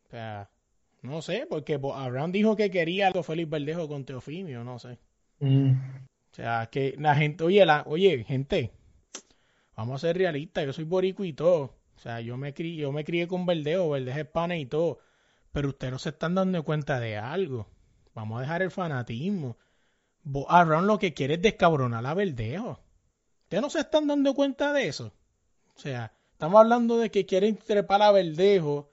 [0.09, 0.49] sea,
[1.03, 4.97] no sé, porque Abraham dijo que quería algo Félix Verdejo con Teofimio, no sé.
[5.39, 5.71] Mm,
[6.31, 8.71] O sea, que la gente, oye, la, oye, gente,
[9.75, 11.75] vamos a ser realistas, yo soy borico y todo.
[11.95, 14.99] O sea, yo me crié, yo me crié con Verdejo, Verdejo es pana y todo.
[15.51, 17.67] Pero ustedes no se están dando cuenta de algo.
[18.13, 19.57] Vamos a dejar el fanatismo.
[20.47, 22.79] Abraham lo que quiere es descabronar a Verdejo.
[23.43, 25.13] Ustedes no se están dando cuenta de eso.
[25.75, 28.88] O sea, estamos hablando de que quieren trepar a Verdejo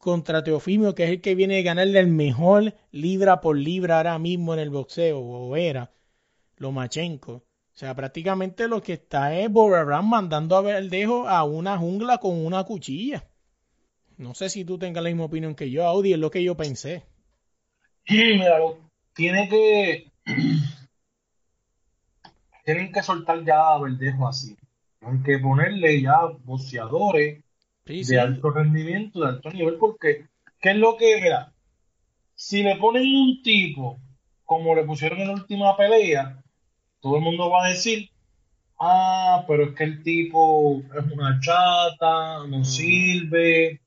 [0.00, 4.18] contra Teofimio, que es el que viene a ganarle el mejor libra por libra ahora
[4.18, 5.92] mismo en el boxeo, o era
[6.56, 7.32] Lomachenko.
[7.34, 12.44] O sea, prácticamente lo que está es Bob mandando a Verdejo a una jungla con
[12.44, 13.28] una cuchilla.
[14.16, 16.56] No sé si tú tengas la misma opinión que yo, Audi, es lo que yo
[16.56, 17.04] pensé.
[18.08, 18.78] Mira, lo-
[19.14, 20.10] tiene que.
[22.64, 24.56] Tienen que soltar ya a Verdejo así.
[25.00, 27.42] Hay que ponerle ya boxeadores
[27.90, 28.16] Sí, de sí.
[28.16, 30.26] alto rendimiento, de alto nivel, porque
[30.60, 31.52] ¿qué es lo que, mira?
[32.34, 33.98] Si le ponen un tipo
[34.44, 36.42] como le pusieron en la última pelea,
[37.00, 38.10] todo el mundo va a decir,
[38.80, 43.80] ah, pero es que el tipo es una chata, no sirve,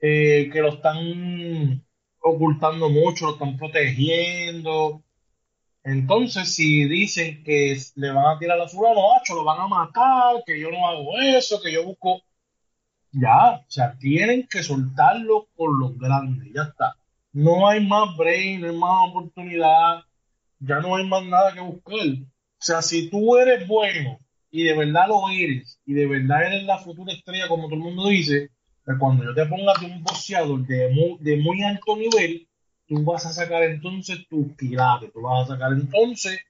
[0.00, 1.82] eh, que lo están
[2.20, 5.02] ocultando mucho, lo están protegiendo.
[5.82, 10.60] Entonces, si dicen que le van a tirar a fulano, lo van a matar, que
[10.60, 12.20] yo no hago eso, que yo busco.
[13.14, 16.96] Ya, o sea, tienen que soltarlo con los grandes, ya está.
[17.32, 20.02] No hay más brain, no hay más oportunidad,
[20.58, 21.94] ya no hay más nada que buscar.
[21.94, 22.26] O
[22.58, 24.18] sea, si tú eres bueno
[24.50, 27.80] y de verdad lo eres, y de verdad eres la futura estrella, como todo el
[27.80, 28.50] mundo dice,
[28.84, 32.48] pues cuando yo te ponga de un boxeador de muy, de muy alto nivel,
[32.86, 36.40] tú vas a sacar entonces tus pilares, tú vas a sacar entonces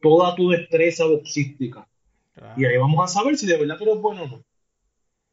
[0.00, 1.86] toda tu destreza boxística.
[2.34, 2.54] Claro.
[2.60, 4.44] Y ahí vamos a saber si de verdad tú eres bueno o no.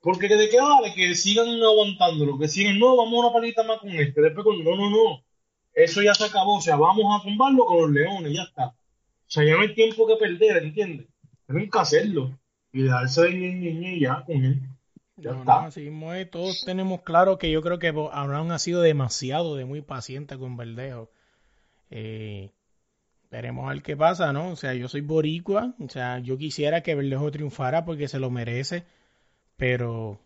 [0.01, 3.79] Porque de qué vale que sigan aguantándolo, que sigan, no, vamos a una palita más
[3.79, 5.23] con este, después con, no, no, no.
[5.73, 8.67] Eso ya se acabó, o sea, vamos a tumbarlo con los leones, ya está.
[8.67, 8.75] O
[9.27, 11.07] sea, ya no hay tiempo que perder, ¿entiendes?
[11.47, 12.37] Tienen que hacerlo.
[12.73, 14.59] Y darse de ñe, ñe, ñe ya con él.
[15.17, 15.61] Ya No, está.
[15.61, 16.29] no, así mismo es.
[16.29, 20.57] Todos tenemos claro que yo creo que Abraham ha sido demasiado de muy paciente con
[20.57, 21.09] Verdejo.
[21.89, 22.49] Eh,
[23.29, 24.49] veremos a ver qué pasa, ¿no?
[24.49, 28.29] O sea, yo soy boricua, o sea, yo quisiera que Verdejo triunfara porque se lo
[28.29, 28.83] merece,
[29.61, 30.19] pero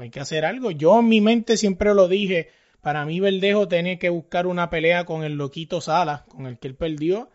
[0.00, 0.70] hay que hacer algo.
[0.70, 2.48] Yo en mi mente siempre lo dije,
[2.80, 6.68] para mí Verdejo tenía que buscar una pelea con el loquito Sala, con el que
[6.68, 7.28] él perdió,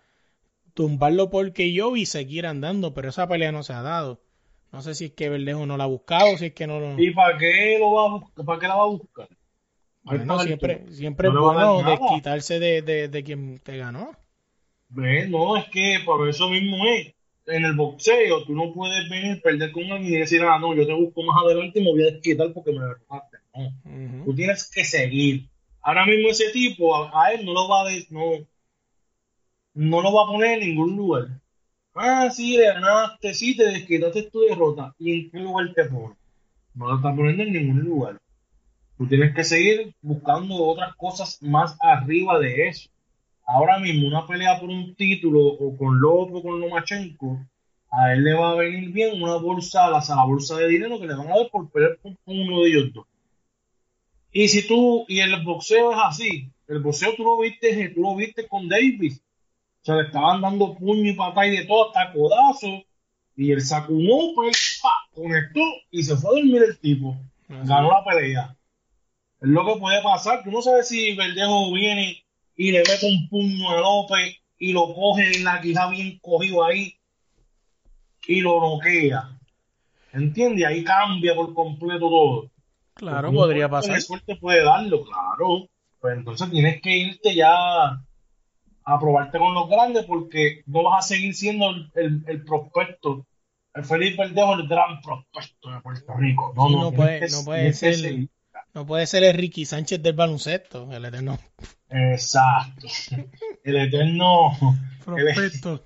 [0.73, 4.23] tumbarlo porque yo y seguir andando, pero esa pelea no se ha dado.
[4.71, 6.99] No sé si es que Verdejo no la ha buscado, si es que no lo...
[6.99, 8.45] ¿Y para qué lo va a buscar?
[8.45, 9.27] ¿Para qué la va a buscar?
[10.01, 14.13] Bueno, siempre, siempre No es bueno desquitarse de, de, de quien te ganó.
[14.89, 17.14] No, es que por eso mismo es.
[17.47, 20.85] En el boxeo, tú no puedes venir, perder con alguien y decir, ah, no, yo
[20.87, 23.37] te busco más adelante y me voy a desquitar porque me derrotaste.
[23.55, 24.25] No.
[24.25, 25.47] Tú tienes que seguir.
[25.81, 28.21] Ahora mismo ese tipo, a, a él no lo va a de- no,
[29.75, 31.27] no lo va a poner en ningún lugar.
[31.93, 34.93] Ah, sí, le ganaste, sí, te desquitaste tu derrota.
[34.99, 36.15] ¿Y en qué lugar te pone?
[36.73, 38.19] No lo está poniendo en ningún lugar.
[38.97, 42.89] Tú tienes que seguir buscando otras cosas más arriba de eso.
[43.45, 47.45] Ahora mismo, una pelea por un título o con Lopo o con Lomachenko,
[47.91, 51.07] a él le va a venir bien una bolsa, la, la bolsa de dinero que
[51.07, 53.05] le van a dar por pelear con uno de ellos dos.
[54.31, 58.15] Y si tú, y el boxeo es así, el boxeo tú lo viste, tú lo
[58.15, 59.21] viste con Davis.
[59.81, 62.83] O sea, le estaban dando puño y patada y de todo, hasta codazo.
[63.37, 64.51] Y él sacó un open,
[65.13, 67.15] conectó y se fue a dormir el tipo.
[67.47, 68.55] Ganó la pelea.
[69.41, 70.43] Es lo que puede pasar.
[70.43, 72.24] Tú no sabes si Verdejo viene
[72.55, 76.63] y le mete un puño a López y lo coge en la quijada bien cogido
[76.65, 76.95] ahí
[78.27, 79.37] y lo noquea.
[80.13, 80.65] ¿Entiendes?
[80.65, 82.51] Ahí cambia por completo todo.
[82.93, 83.99] Claro, podría pasar.
[84.01, 85.67] suerte puede darlo, claro.
[85.99, 87.51] Pues entonces tienes que irte ya
[88.87, 93.25] a probarte con los grandes porque no vas a seguir siendo el, el, el prospecto.
[93.73, 96.53] El Felipe Verdejo, el gran prospecto de Puerto Rico.
[96.55, 98.29] No, Sí, no, puede- que- no puede ser-.
[98.75, 101.39] No puede ser el Ricky Sánchez del baloncesto, el eterno
[101.89, 102.87] Exacto.
[103.63, 104.51] El eterno,
[105.03, 105.85] prospecto.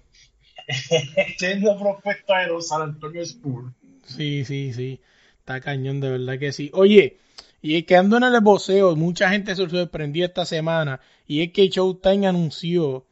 [1.16, 3.72] eterno prospecto de los San Antonio Spurs.
[4.06, 5.02] Sí, sí, sí.
[5.38, 6.72] Está cañón, de verdad que sí.
[6.74, 7.20] Oye,
[7.62, 11.00] y quedando en el boxeo, mucha gente se sorprendió esta semana.
[11.28, 13.06] Y es que Showtime anunció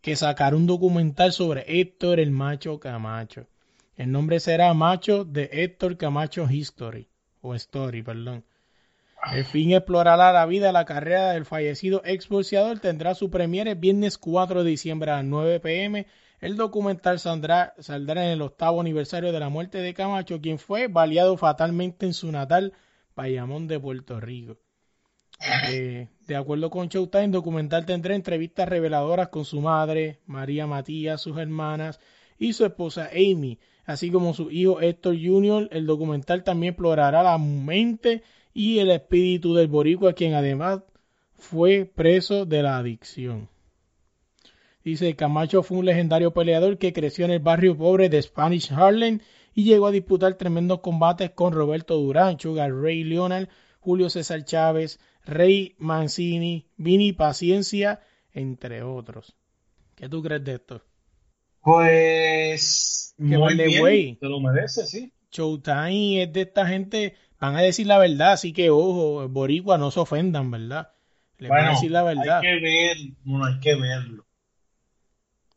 [0.00, 3.48] que sacará un documental sobre Héctor el Macho Camacho.
[3.96, 7.08] El nombre será Macho de Héctor Camacho History.
[7.40, 8.44] O Story, perdón.
[9.32, 12.80] El fin explorará la vida la carrera del fallecido exboxeador.
[12.80, 16.06] Tendrá su premiere el viernes 4 de diciembre a las 9 pm.
[16.40, 20.88] El documental saldrá, saldrá en el octavo aniversario de la muerte de Camacho, quien fue
[20.88, 22.74] baleado fatalmente en su natal
[23.16, 24.58] Bayamón de Puerto Rico.
[25.68, 31.20] Eh, de acuerdo con Showtime, el documental tendrá entrevistas reveladoras con su madre, María Matías,
[31.20, 31.98] sus hermanas
[32.38, 35.68] y su esposa Amy, así como su hijo Héctor Jr.
[35.72, 38.22] El documental también explorará la mente
[38.54, 40.80] y el espíritu del boricua, quien además
[41.34, 43.48] fue preso de la adicción.
[44.84, 49.18] Dice, Camacho fue un legendario peleador que creció en el barrio pobre de Spanish Harlem
[49.54, 53.48] y llegó a disputar tremendos combates con Roberto Durán, Sugar Ray Leonard,
[53.80, 58.00] Julio César Chávez, Rey Mancini, Vini Paciencia,
[58.32, 59.34] entre otros.
[59.94, 60.82] ¿Qué tú crees de esto?
[61.62, 64.16] Pues, Que muy bien, way.
[64.16, 65.12] te lo mereces, sí.
[65.34, 69.90] Showtime es de esta gente, van a decir la verdad, así que ojo, boricua, no
[69.90, 70.92] se ofendan, ¿verdad?
[71.38, 72.38] Les van a Bueno, decir la verdad.
[72.40, 74.26] hay que ver, bueno, hay que verlo.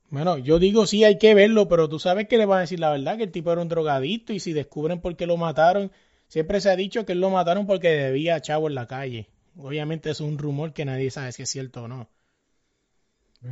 [0.10, 2.80] Bueno, yo digo sí, hay que verlo, pero tú sabes que le van a decir
[2.80, 5.92] la verdad, que el tipo era un drogadicto y si descubren por qué lo mataron,
[6.28, 9.30] siempre se ha dicho que él lo mataron porque debía chavo en la calle.
[9.58, 12.10] Obviamente es un rumor que nadie sabe si es cierto o no.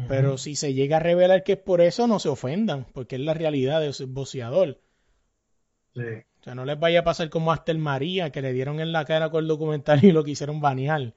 [0.08, 3.22] Pero si se llega a revelar que es por eso, no se ofendan, porque es
[3.22, 4.80] la realidad de ese boxeador.
[5.96, 6.02] Sí.
[6.02, 8.92] O sea, no les vaya a pasar como a Astel María, que le dieron en
[8.92, 11.14] la cara con el documental y lo quisieron banear.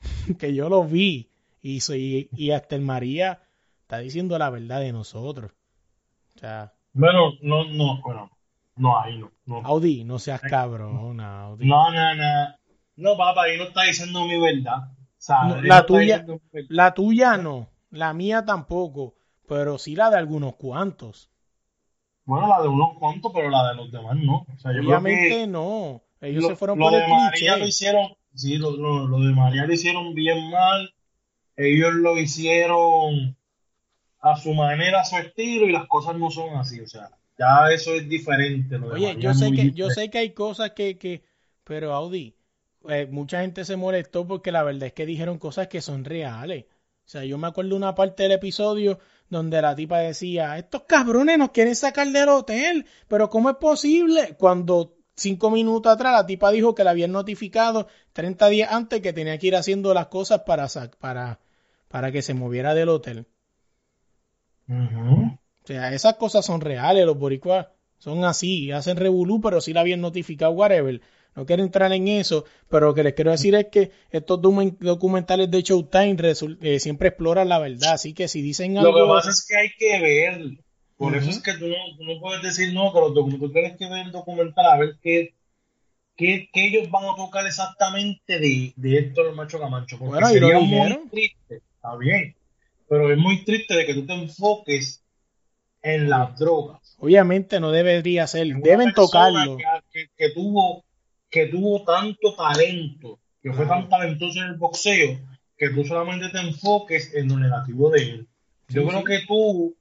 [0.38, 1.30] que yo lo vi.
[1.62, 3.40] Y, soy, y hasta el María
[3.82, 5.50] está diciendo la verdad de nosotros.
[6.36, 8.30] O sea, Bueno, no, no, bueno,
[8.76, 9.32] no, ahí no.
[9.46, 11.66] No, Audi, no seas cabrón, Audi.
[11.66, 12.54] no, no, no.
[12.96, 14.92] No, papá, ahí no está diciendo mi verdad.
[15.48, 16.40] No, la tuya- diciendo.
[16.68, 19.16] La tuya no, la mía tampoco,
[19.48, 21.30] pero sí la de algunos cuantos.
[22.26, 24.46] Bueno, la de unos cuantos, pero la de los demás no.
[24.54, 26.02] O sea, yo creo Obviamente que no.
[26.20, 27.68] Ellos lo, se fueron lo por el María lo cliché.
[27.68, 30.92] hicieron, sí, lo, lo- lo de María lo hicieron bien mal.
[31.56, 33.36] Ellos lo hicieron
[34.20, 36.80] a su manera, a su estilo, y las cosas no son así.
[36.80, 38.78] O sea, ya eso es diferente.
[38.78, 41.22] Lo Oye, yo sé que, yo sé que hay cosas que, que,
[41.64, 42.36] pero Audi,
[42.88, 46.64] eh, mucha gente se molestó porque la verdad es que dijeron cosas que son reales.
[47.06, 51.38] O sea, yo me acuerdo una parte del episodio donde la tipa decía, estos cabrones
[51.38, 54.36] nos quieren sacar del hotel, pero ¿cómo es posible?
[54.38, 59.12] Cuando cinco minutos atrás la tipa dijo que la habían notificado 30 días antes que
[59.12, 60.66] tenía que ir haciendo las cosas para,
[61.00, 61.40] para,
[61.88, 63.26] para que se moviera del hotel.
[64.68, 67.66] O sea, esas cosas son reales, los boricuas
[67.98, 71.00] son así, hacen revolú, pero sí la habían notificado, whatever.
[71.36, 74.76] No quiero entrar en eso, pero lo que les quiero decir es que estos documen-
[74.80, 76.16] documentales de Showtime
[76.62, 79.14] eh, siempre exploran la verdad, así que si dicen Lo que algo...
[79.14, 80.40] pasa es que hay que ver.
[80.96, 83.86] Por eso es que tú no, tú no puedes decir no, documentales, tú tienes que
[83.86, 85.34] ver el documental a ver qué,
[86.16, 89.98] qué, qué ellos van a tocar exactamente de, de Héctor Macho Camacho.
[89.98, 92.34] Porque Bueno, sería muy triste, está bien,
[92.88, 95.02] pero es muy triste de que tú te enfoques
[95.82, 96.96] en las drogas.
[96.98, 99.58] Obviamente no debería ser, deben tocarlo.
[99.58, 100.85] Que, que- que tuvo,
[101.36, 105.20] que tuvo tanto talento, que fue tan talentoso en el boxeo,
[105.58, 108.28] que tú solamente te enfoques en lo negativo de él.
[108.68, 109.04] Yo Sí, creo sí.
[109.04, 109.76] que tú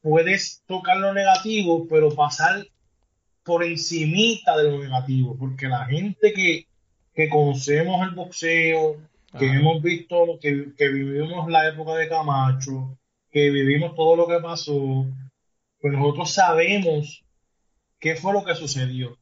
[0.00, 2.66] puedes tocar lo negativo, pero pasar
[3.44, 6.66] por encimita de lo negativo, porque la gente que,
[7.14, 8.96] que conocemos el boxeo,
[9.38, 12.98] que hemos visto, que, que vivimos la época de Camacho,
[13.30, 15.04] que vivimos todo lo que pasó,
[15.78, 17.22] pues nosotros sabemos
[18.00, 19.18] qué fue lo que sucedió.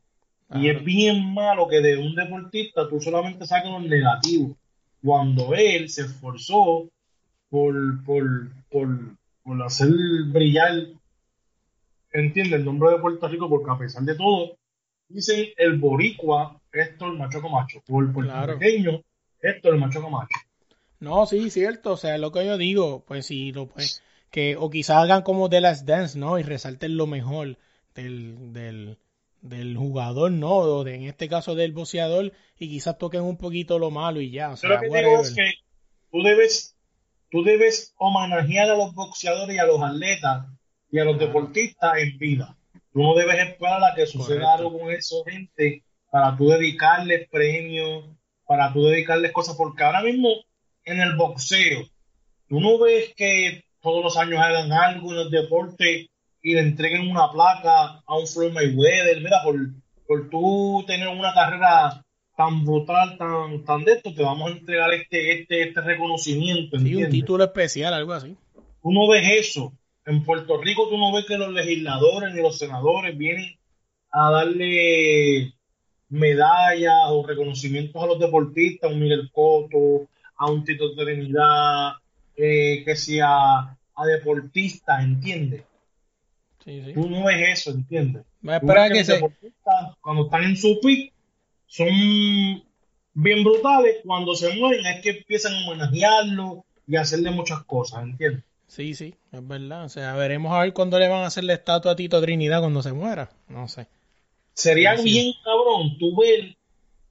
[0.53, 4.57] Y es bien malo que de un deportista tú solamente saques lo negativo,
[5.03, 6.89] cuando él se esforzó
[7.49, 8.89] por, por, por,
[9.43, 9.89] por hacer
[10.27, 10.73] brillar,
[12.13, 14.57] entiende, el nombre de Puerto Rico, porque a pesar de todo,
[15.09, 18.59] dicen el boricua Héctor Macho Camacho, o el Claro.
[18.59, 19.03] puertorriqueño
[19.41, 20.39] Héctor Macho Camacho.
[21.01, 24.71] No, sí, cierto, o sea, lo que yo digo, pues sí, lo pues, que, o
[24.71, 26.39] quizás hagan como The Last Dance, ¿no?
[26.39, 27.59] Y resalten lo mejor
[27.95, 28.99] del, del,
[29.45, 30.57] del jugador, ¿no?
[30.57, 34.31] O de, en este caso del boxeador, y quizás toquen un poquito lo malo y
[34.31, 35.53] ya, o lo que digo es que
[36.11, 36.77] tú debes,
[37.31, 40.47] tú debes homenajear a los boxeadores y a los atletas
[40.91, 42.57] y a los deportistas en vida.
[42.93, 44.53] Tú no debes esperar a que suceda Correcto.
[44.53, 48.07] algo con esa gente para tú dedicarles premios,
[48.47, 50.31] para tú dedicarles cosas, porque ahora mismo
[50.87, 51.87] en el boxeo,
[52.49, 56.09] tú no ves que todos los años hagan algo en el deporte
[56.45, 59.57] y le entreguen una placa a un Floyd Mayweather, mira, por,
[60.07, 62.05] por tú tener una carrera
[62.37, 66.83] tan brutal, tan, tan de esto, te vamos a entregar este, este, este reconocimiento, Sí,
[66.83, 67.11] un ¿entiendes?
[67.11, 68.37] título especial, algo así.
[68.83, 69.73] Tú no ves eso.
[70.05, 73.57] En Puerto Rico tú no ves que los legisladores ni los senadores vienen
[74.11, 75.55] a darle
[76.11, 81.93] medallas o reconocimientos a los deportistas, a un Miguel Cotto, a un Tito Trinidad,
[82.37, 85.63] eh, que sea a deportistas, ¿entiendes?
[86.65, 86.95] Sí, sí.
[86.95, 88.25] Tú no ves eso, ¿entiendes?
[88.47, 89.21] Va a esperar que se...
[90.01, 91.13] cuando están en su pick,
[91.67, 91.89] son
[93.13, 93.97] bien brutales.
[94.05, 98.45] Cuando se mueren es que empiezan a homenajearlo y a hacerle muchas cosas, ¿entiendes?
[98.67, 99.85] Sí, sí, es verdad.
[99.85, 102.61] O sea, veremos a ver cuándo le van a hacer la estatua a Tito Trinidad
[102.61, 103.31] cuando se muera.
[103.49, 103.87] No sé.
[104.55, 105.05] Sería sí.
[105.05, 106.57] bien cabrón tú ver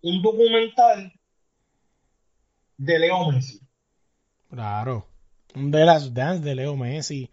[0.01, 1.13] un documental
[2.77, 3.59] de Leo Messi.
[4.49, 5.07] Claro.
[5.55, 7.29] Un The Last Dance de Leo Messi,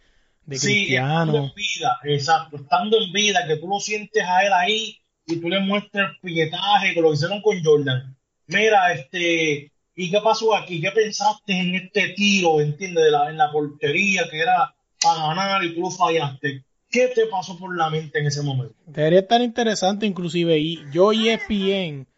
[0.51, 1.99] de Sí, estando en Cristiano.
[2.03, 5.61] vida, exacto, estando en vida, que tú lo sientes a él ahí y tú le
[5.61, 8.17] muestras el piquetaje, que lo hicieron con Jordan.
[8.49, 10.81] Mira, este, ¿y qué pasó aquí?
[10.81, 15.63] ¿Qué pensaste en este tiro, entiendes, de la, en la portería que era para ganar
[15.63, 16.65] y tú lo fallaste?
[16.91, 18.75] ¿Qué te pasó por la mente en ese momento?
[18.87, 20.59] Debería estar interesante inclusive.
[20.59, 22.09] Y yo y ESPN,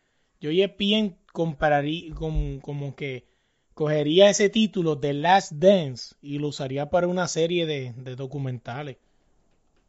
[0.41, 3.27] yo y ESPN compararía, con, como que
[3.75, 8.99] cogería ese título de Last Dance y lo usaría para una serie de, de documentales.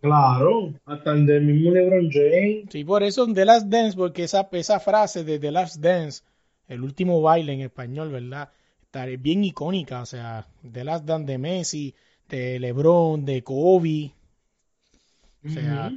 [0.01, 2.65] Claro, hasta el del mismo LeBron James.
[2.69, 6.23] Sí, por eso The Last Dance, porque esa, esa frase de The Last Dance,
[6.67, 8.49] el último baile en español, ¿verdad?
[8.83, 11.95] Está bien icónica, o sea, The Last Dance de Messi,
[12.27, 14.13] de LeBron, de Kobe.
[15.45, 15.93] O sea,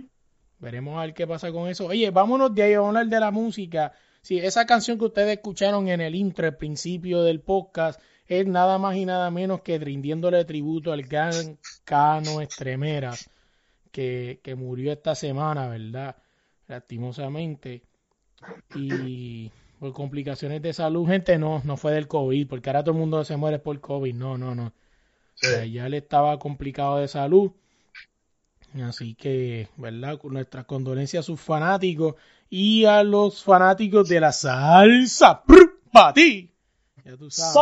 [0.59, 1.87] veremos a ver qué pasa con eso.
[1.87, 3.93] Oye, vámonos de ahí, vamos a hablar de la música.
[4.27, 8.77] Sí, esa canción que ustedes escucharon en el intro, al principio del podcast, es nada
[8.77, 13.31] más y nada menos que rindiéndole tributo al gran Cano Estremeras,
[13.93, 16.17] que, que murió esta semana, ¿verdad?
[16.67, 17.85] Lastimosamente.
[18.75, 22.99] Y por complicaciones de salud, gente, no, no fue del COVID, porque ahora todo el
[22.99, 24.13] mundo se muere por COVID.
[24.13, 24.73] No, no, no.
[25.37, 25.47] Sí.
[25.47, 27.53] O sea, ya le estaba complicado de salud.
[28.83, 30.19] Así que, ¿verdad?
[30.19, 32.17] Con nuestras condolencias a sus fanáticos
[32.49, 35.43] y a los fanáticos de la salsa
[35.93, 36.53] para ti.
[37.05, 37.53] Ya tú sabes.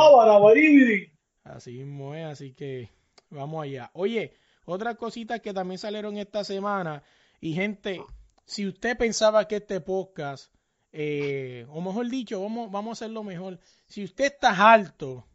[1.44, 2.90] Así mismo es, así que
[3.30, 3.90] vamos allá.
[3.94, 7.02] Oye, otras cositas que también salieron esta semana.
[7.40, 8.02] Y gente,
[8.44, 10.52] si usted pensaba que este podcast,
[10.92, 13.58] eh, o mejor dicho, vamos, vamos a hacerlo mejor.
[13.86, 15.26] Si usted está harto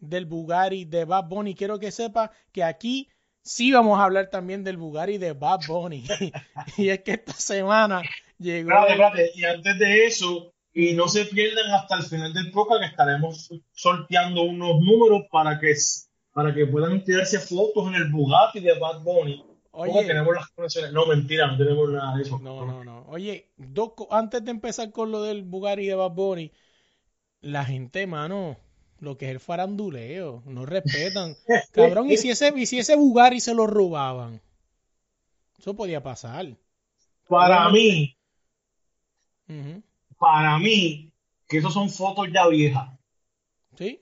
[0.00, 3.08] del Bugatti de Bad Bunny, quiero que sepa que aquí
[3.42, 6.04] sí vamos a hablar también del Bugatti de Bad Bunny.
[6.76, 8.02] y es que esta semana
[8.42, 8.70] llegó.
[8.70, 9.30] Espérate, espérate.
[9.34, 13.50] Y antes de eso, y no se pierdan hasta el final del podcast que estaremos
[13.72, 15.74] sorteando unos números para que,
[16.32, 19.44] para que puedan tirarse fotos en el Bugatti de Bad Bunny.
[19.72, 20.92] Oye, tenemos las conexiones.
[20.92, 22.38] No, mentira, no tenemos nada de eso.
[22.38, 23.04] No, no, no.
[23.08, 26.52] Oye, dos antes de empezar con lo del Bugatti de Bad Bunny,
[27.40, 28.56] la gente, mano,
[28.98, 31.36] lo que es el faranduleo, no respetan.
[31.72, 34.40] Cabrón, y si ese, y si ese Bugatti se lo robaban,
[35.58, 36.56] eso podía pasar.
[37.28, 38.16] Para mí,
[40.18, 41.12] Para mí,
[41.48, 42.88] que esos son fotos ya viejas.
[43.76, 44.00] ¿Sí?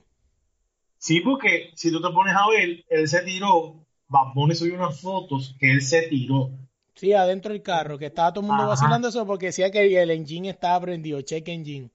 [0.99, 5.01] Sí, porque si tú te pones a ver, él se tiró, Bad Bunny subió unas
[5.01, 6.51] fotos que él se tiró.
[6.95, 8.71] Sí, adentro del carro, que estaba todo el mundo Ajá.
[8.73, 11.91] vacilando eso porque decía que el engine estaba prendido, check engine.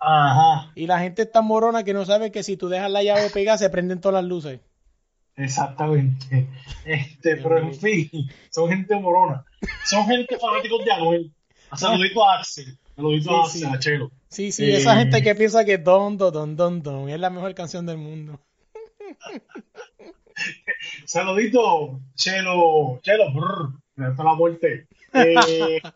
[0.00, 3.30] Ajá, Y la gente está morona que no sabe que si tú dejas la llave
[3.30, 4.60] pegada se prenden todas las luces.
[5.36, 6.46] exactamente.
[6.84, 8.10] Este, pero en fin,
[8.50, 9.44] son gente morona.
[9.84, 11.34] Son gente fanáticos de Anuel.
[11.76, 12.78] Saludito a Axel.
[12.96, 13.66] Saludito a Axel, sí.
[13.66, 14.10] a Chelo.
[14.28, 17.54] Sí, sí, Eh, esa gente que piensa que Don, Don, Don, Don, es la mejor
[17.54, 18.40] canción del mundo.
[21.06, 24.86] Saludito, Chelo, Chelo, brr, me da la muerte.
[25.14, 25.80] Eh,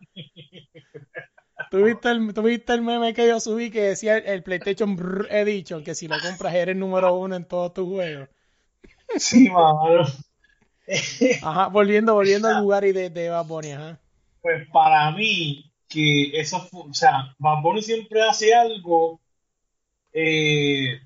[1.70, 5.84] ¿Tuviste el, tuviste el meme que yo subí que decía el, el PlayStation Brr Edition,
[5.84, 8.28] que si lo compras eres número uno en todos tus juegos?
[9.16, 10.04] sí, mano.
[11.42, 14.01] Ajá, volviendo, volviendo al lugar y de, de Bad Bunny, ajá.
[14.42, 19.20] Pues para mí, que eso fue, o sea, Bad Bunny siempre hace algo,
[20.12, 21.00] eh,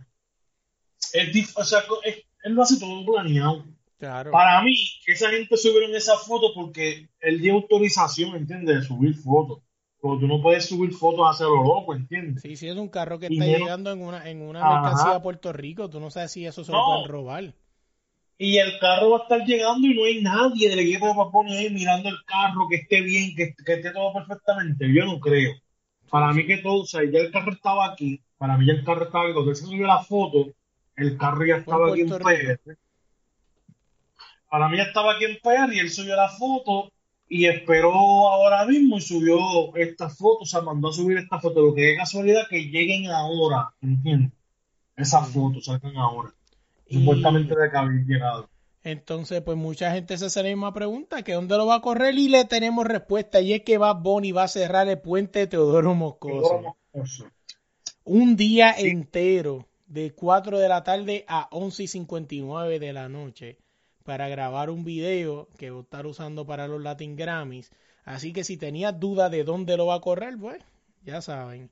[1.12, 3.64] es dif- o sea, co- es- él lo hace todo planeado.
[3.98, 4.30] Claro.
[4.30, 4.74] Para mí,
[5.06, 8.80] esa gente subieron esa foto porque él dio autorización, ¿entiendes?
[8.80, 9.60] De subir fotos.
[10.02, 12.42] Pero tú no puedes subir fotos a lo loco, ¿entiendes?
[12.42, 15.14] Sí, sí, es un carro que Y está menos- llegando en una, en una mercancía
[15.16, 15.88] a Puerto Rico.
[15.88, 16.86] Tú no sabes si eso se lo No.
[16.86, 17.54] pueden robar.
[18.38, 21.56] Y el carro va a estar llegando y no hay nadie del equipo de Bunny
[21.56, 24.92] ahí mirando el carro, que esté bien, que, que esté todo perfectamente.
[24.92, 25.54] Yo no creo.
[26.10, 28.20] Para mí que todo, o sea, ya el carro estaba aquí.
[28.38, 29.32] Para mí ya el carro estaba aquí.
[29.32, 30.52] Cuando él se subió la foto,
[30.96, 32.08] el carro ya estaba aquí en.
[32.10, 32.76] PR.
[34.50, 36.92] Para mí ya estaba aquí en PR y él subió la foto
[37.28, 41.60] y esperó ahora mismo y subió esta foto, o sea, mandó a subir esta foto.
[41.62, 44.32] Lo que es casualidad que lleguen ahora, ¿entiendes?
[44.96, 46.32] Esas fotos salgan ahora.
[46.88, 48.48] Y- Supuestamente de que llegado.
[48.82, 52.14] Entonces, pues mucha gente se hace la misma pregunta, que dónde lo va a correr
[52.14, 55.46] y le tenemos respuesta, y es que Bad Bunny va a cerrar el puente de
[55.48, 56.76] Teodoro Moscoso.
[58.04, 58.86] Un día Sí.
[58.86, 63.58] entero, de 4 de la tarde a 11 y 59 de la noche,
[64.04, 67.72] para grabar un video que va a estar usando para los Latin Grammys.
[68.04, 70.62] Así que si tenías duda de dónde lo va a correr, pues
[71.02, 71.70] ya saben.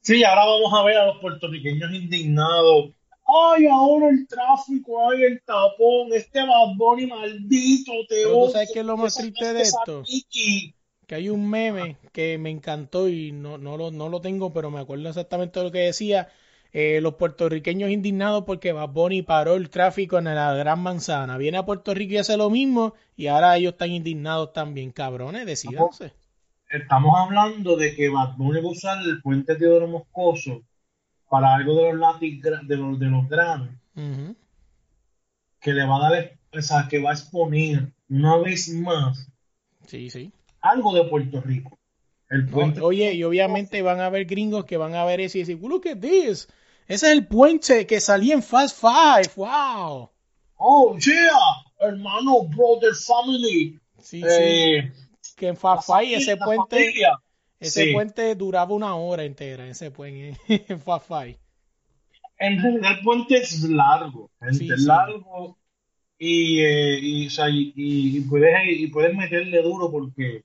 [0.00, 2.92] Sí, ahora vamos a ver a los puertorriqueños indignados.
[3.36, 8.50] Ay, ahora el tráfico, ay, el tapón, este Bad Bunny maldito, te Pero tú odio,
[8.52, 10.02] sabes qué es lo más te triste de esto.
[11.06, 14.70] que hay un meme que me encantó y no, no, lo, no lo tengo, pero
[14.70, 16.28] me acuerdo exactamente de lo que decía.
[16.72, 21.38] Eh, los puertorriqueños indignados porque Bad Bunny paró el tráfico en la Gran Manzana.
[21.38, 24.90] Viene a Puerto Rico y hace lo mismo y ahora ellos están indignados también.
[24.90, 26.12] Cabrones, decídanse.
[26.68, 30.64] Estamos hablando de que Bad Bunny va a usar el puente Teodoro Moscoso
[31.40, 34.34] para algo de los Latin, de los, de los Grammy, Ujú.
[35.60, 39.28] que le va a dar, o sea, que va a exponer una vez más
[39.86, 40.32] Sí, sí.
[40.62, 41.78] algo de Puerto Rico.
[42.30, 45.36] El No, puente oye, y obviamente van a haber gringos que van a ver eso
[45.38, 46.48] y decir, look at this.
[46.88, 49.30] Ese es el puente que salía en Fast Five.
[49.36, 50.10] Wow.
[50.56, 51.38] Oh, yeah,
[51.80, 53.78] hermano, brother, family.
[54.00, 54.26] Sí, sí.
[54.28, 54.92] Eh,
[55.36, 56.76] Que en Fast Five ese puente...
[56.76, 57.20] familia.
[57.60, 57.92] Ese Sí.
[57.92, 61.38] puente duraba una hora entera, ese puente en Five.
[62.38, 64.86] En realidad el puente es largo, Sí, es sí.
[64.86, 65.58] largo
[66.18, 70.44] y, eh, y, o sea, y, y- y puedes, y puedes meterle duro porque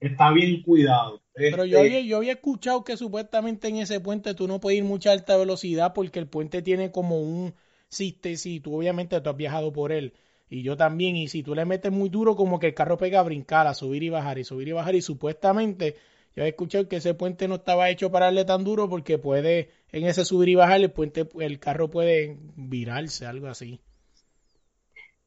[0.00, 1.22] está bien cuidado.
[1.48, 4.78] Pero Este, yo había, yo había escuchado que supuestamente en ese puente tú no puedes
[4.78, 7.54] ir mucha alta velocidad porque el puente tiene como un
[7.88, 10.12] sistema, si tú obviamente tú has viajado por él
[10.50, 13.20] y yo también, y si tú le metes muy duro como que el carro pega
[13.20, 15.96] a brincar, a subir y bajar y subir y bajar y supuestamente
[16.38, 19.70] yo había escuchado que ese puente no estaba hecho para darle tan duro porque puede,
[19.92, 23.80] en ese subir y bajar el puente, el carro puede virarse, algo así.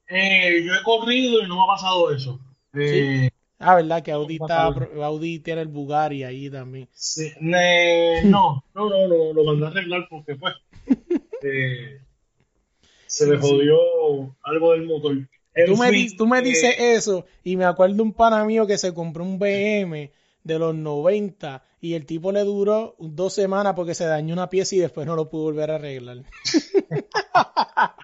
[0.08, 2.38] eh, yo he corrido y no me ha pasado eso.
[2.74, 4.66] Eh, Ah, verdad que Audi No está,
[5.04, 6.88] Audi tiene el Bugatti ahí también.
[6.92, 10.54] sí, no, no, no, no, lo mandé a arreglar porque pues
[11.42, 12.00] eh,
[13.06, 13.56] se Sí, sí.
[13.58, 15.16] jodió algo del motor.
[15.64, 18.66] Tú me, fin, tú me eh, dices eso y me acuerdo de un pana mío
[18.66, 20.10] que se compró un BM
[20.44, 24.76] de los 90 y el tipo le duró dos semanas porque se dañó una pieza
[24.76, 26.18] y después no lo pudo volver a arreglar.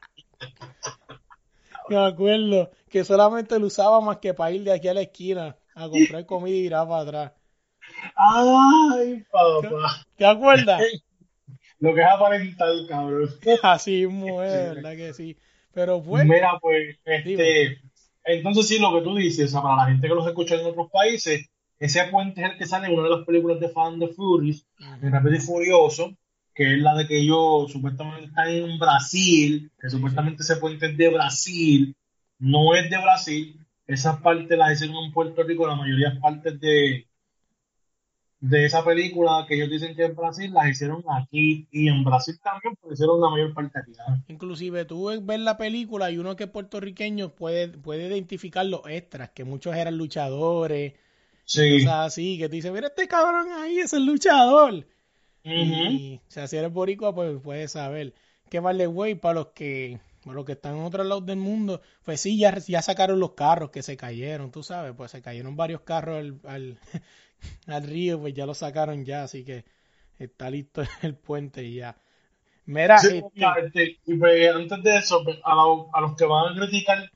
[1.89, 5.57] Me acuerdo que solamente lo usaba más que para ir de aquí a la esquina
[5.75, 7.33] a comprar comida y ir para atrás.
[8.15, 10.05] Ay, papá.
[10.17, 10.83] ¿Te acuerdas?
[11.79, 13.31] Lo que es aparentar, cabrón.
[13.63, 15.39] Así es, ¿verdad que sí?
[15.73, 17.43] Pero pues, Mira, pues, Dime.
[17.43, 17.81] este,
[18.25, 20.67] entonces sí, lo que tú dices, o sea, para la gente que los escucha en
[20.67, 23.99] otros países, ese puente es el que sale en una de las películas de Fan
[23.99, 24.67] de Furious,
[25.01, 26.17] de Rápido y Furioso,
[26.55, 30.97] que es la de que ellos supuestamente están en Brasil, que supuestamente ese puente es
[30.97, 31.97] de Brasil,
[32.41, 36.61] no es de Brasil, esas partes las hicieron en Puerto Rico, la mayoría de partes
[36.61, 37.07] de,
[38.41, 42.39] de esa película que ellos dicen que es Brasil, las hicieron aquí, y en Brasil
[42.43, 43.93] también, pues hicieron la mayor parte aquí.
[44.27, 49.31] Inclusive tú ves la película y uno que es puertorriqueño puede, puede identificar los extras,
[49.31, 50.95] que muchos eran luchadores,
[51.49, 51.85] Sí.
[51.85, 54.87] cosas así, que tú dices, mira este cabrón ahí, es el luchador.
[55.45, 55.55] Ujú.
[55.91, 58.15] Y o sea, si eres boricua, pues puedes saber.
[58.51, 61.81] Que vale, güey, para los que, para los que están en otros lados del mundo,
[62.05, 65.57] pues sí, ya, ya sacaron los carros que se cayeron, tú sabes, pues se cayeron
[65.57, 66.79] varios carros al, al,
[67.67, 69.65] al río, pues ya los sacaron ya, así que
[70.19, 71.97] está listo el puente y ya.
[72.67, 76.15] Mira, Sí, este, mira, este, y pues, antes de eso, pues, a, lo- a los
[76.17, 77.11] que van a criticar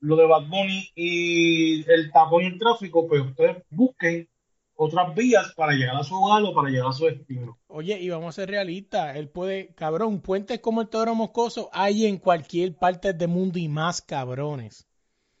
[0.00, 4.28] lo de Bad Bunny y el tapón y el tráfico, pues ustedes busquen
[4.76, 7.58] otras vías para llegar a su hogar o para llegar a su destino.
[7.68, 12.06] Oye, y vamos a ser realistas, él puede, cabrón, puentes como el Toro Moscoso hay
[12.06, 14.86] en cualquier parte del mundo y más cabrones.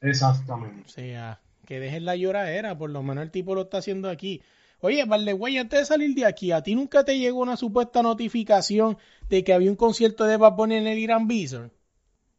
[0.00, 0.82] Exactamente.
[0.86, 4.42] O sea, que dejen la lloradera, por lo menos el tipo lo está haciendo aquí.
[4.80, 8.02] Oye, vale, güey, antes de salir de aquí, ¿a ti nunca te llegó una supuesta
[8.02, 8.98] notificación
[9.28, 11.72] de que había un concierto de Bad Bunny en el Irán Bison?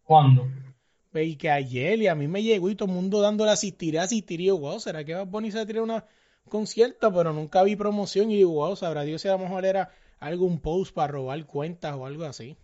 [0.04, 0.48] ¿Cuándo?
[1.14, 4.44] Y que ayer, y a mí me llegó y todo el mundo dándole asistiré, asistiré,
[4.44, 6.06] y yo, wow, ¿será que Bad Bunny se tira una
[6.48, 7.12] concierto?
[7.12, 10.60] Pero nunca vi promoción y digo, wow, sabrá Dios si a lo mejor era algún
[10.60, 12.58] post para robar cuentas o algo así.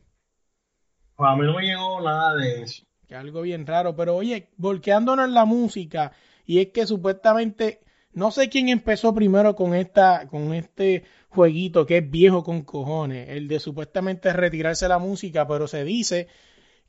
[1.16, 2.84] Pues a mí no me llegó nada de eso.
[3.08, 6.12] que algo bien raro, pero oye, volqueándonos en la música,
[6.46, 7.82] y es que supuestamente,
[8.14, 13.30] no sé quién empezó primero con esta, con este jueguito que es viejo con cojones,
[13.30, 16.28] el de supuestamente retirarse la música, pero se dice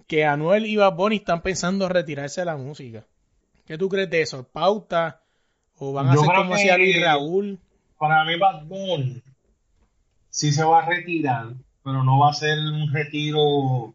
[0.06, 3.04] que Anuel y Bad Bunny están pensando retirarse la música.
[3.66, 4.46] ¿Qué tú crees de eso?
[4.46, 5.22] ¿Pauta?
[5.78, 7.58] ¿O van a Yo hacer como hacía Luis Raúl?
[7.98, 9.22] Para mí Bad Bunny
[10.28, 13.94] sí se va a retirar, pero no va a ser un retiro,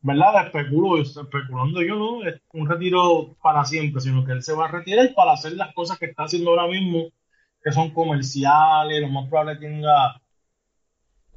[0.00, 0.46] ¿verdad?
[0.46, 2.24] Especulo, especulando yo, ¿no?
[2.26, 5.74] Es un retiro para siempre, sino que él se va a retirar para hacer las
[5.74, 7.10] cosas que está haciendo ahora mismo,
[7.62, 10.20] que son comerciales, lo más probable tenga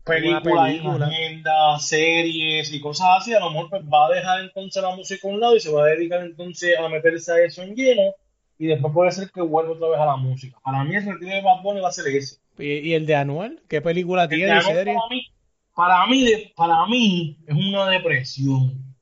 [0.04, 1.80] películas película.
[1.80, 5.32] series y cosas así, a lo mejor pues, va a dejar entonces la música a
[5.32, 8.14] un lado y se va a dedicar entonces a meterse a eso en lleno
[8.58, 10.58] y después puede ser que vuelva otra vez a la música.
[10.64, 12.38] Para mí el retiro de Bad Bunny va a ser ese.
[12.58, 13.60] ¿Y, el de Anuel?
[13.68, 14.54] ¿Qué película El tiene?
[14.54, 14.94] de serie?
[14.94, 15.28] para mí,
[15.74, 18.96] para mí, para mí es una depresión,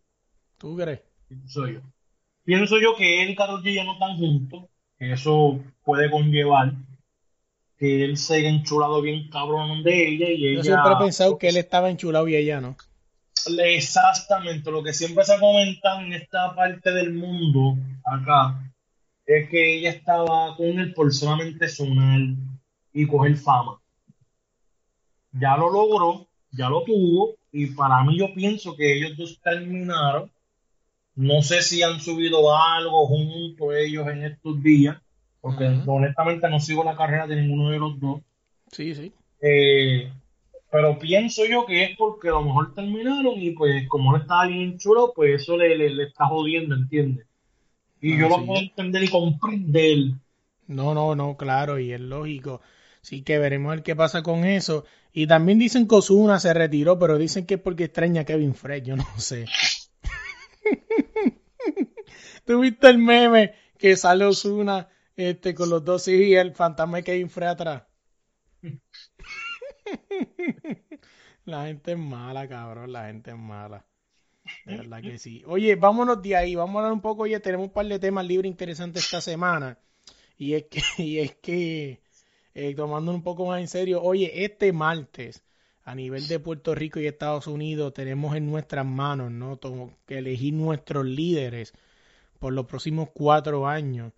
[0.57, 1.01] ¿Tú crees?
[1.27, 1.79] pienso yo.
[2.43, 4.63] Pienso yo que él y Karol G ya no están juntos,
[4.97, 6.73] que eso puede conllevar
[7.80, 10.63] que él se haya enchulado bien cabrón de ella y Yo ella...
[10.63, 12.75] siempre he pensado que él estaba enchulado y ella no.
[13.63, 18.69] Exactamente, lo que siempre se ha comentado en esta parte del mundo, acá,
[19.25, 22.19] es que ella estaba con él por solamente sonar
[22.93, 23.80] y coger fama.
[25.32, 30.30] Ya lo logró, ya lo tuvo, y para mí yo pienso que ellos dos terminaron.
[31.15, 34.97] No sé si han subido algo juntos ellos en estos días,
[35.41, 38.21] porque honestamente no sigo la carrera de ninguno de los dos.
[38.71, 39.11] Sí, sí.
[39.41, 40.11] Eh,
[40.71, 44.47] pero pienso yo que es porque a lo mejor terminaron y pues como él estaba
[44.47, 47.25] bien chulo, pues eso le, le, le está jodiendo, ¿entiendes?
[48.01, 49.97] Y Ah, yo lo puedo entender y comprender.
[50.67, 52.61] No, no, no, claro, y es lógico.
[53.01, 54.85] Así que veremos el qué pasa con eso.
[55.11, 58.53] Y también dicen que Ozuna se retiró, pero dicen que es porque extraña a Kevin
[58.53, 59.45] Fred, yo no sé.
[62.45, 64.89] ¿Tú viste el meme que sale Ozuna
[65.20, 67.84] Este, con los dos hijos y el fantasma de Kevin Frey atrás.
[71.43, 73.86] La gente es mala, cabrón, la gente es mala.
[74.63, 75.43] De verdad que sí.
[75.45, 78.26] Oye, vámonos de ahí, vamos a hablar un poco, oye, tenemos un par de temas
[78.26, 79.78] libres interesantes esta semana.
[80.38, 82.01] Y es que, y es que,
[82.53, 85.43] eh, tomando un poco más en serio, oye, este martes,
[85.84, 89.59] a nivel de Puerto Rico y Estados Unidos, tenemos en nuestras manos, ¿no?
[90.05, 91.74] Que elegir nuestros líderes
[92.39, 94.13] por los próximos cuatro años.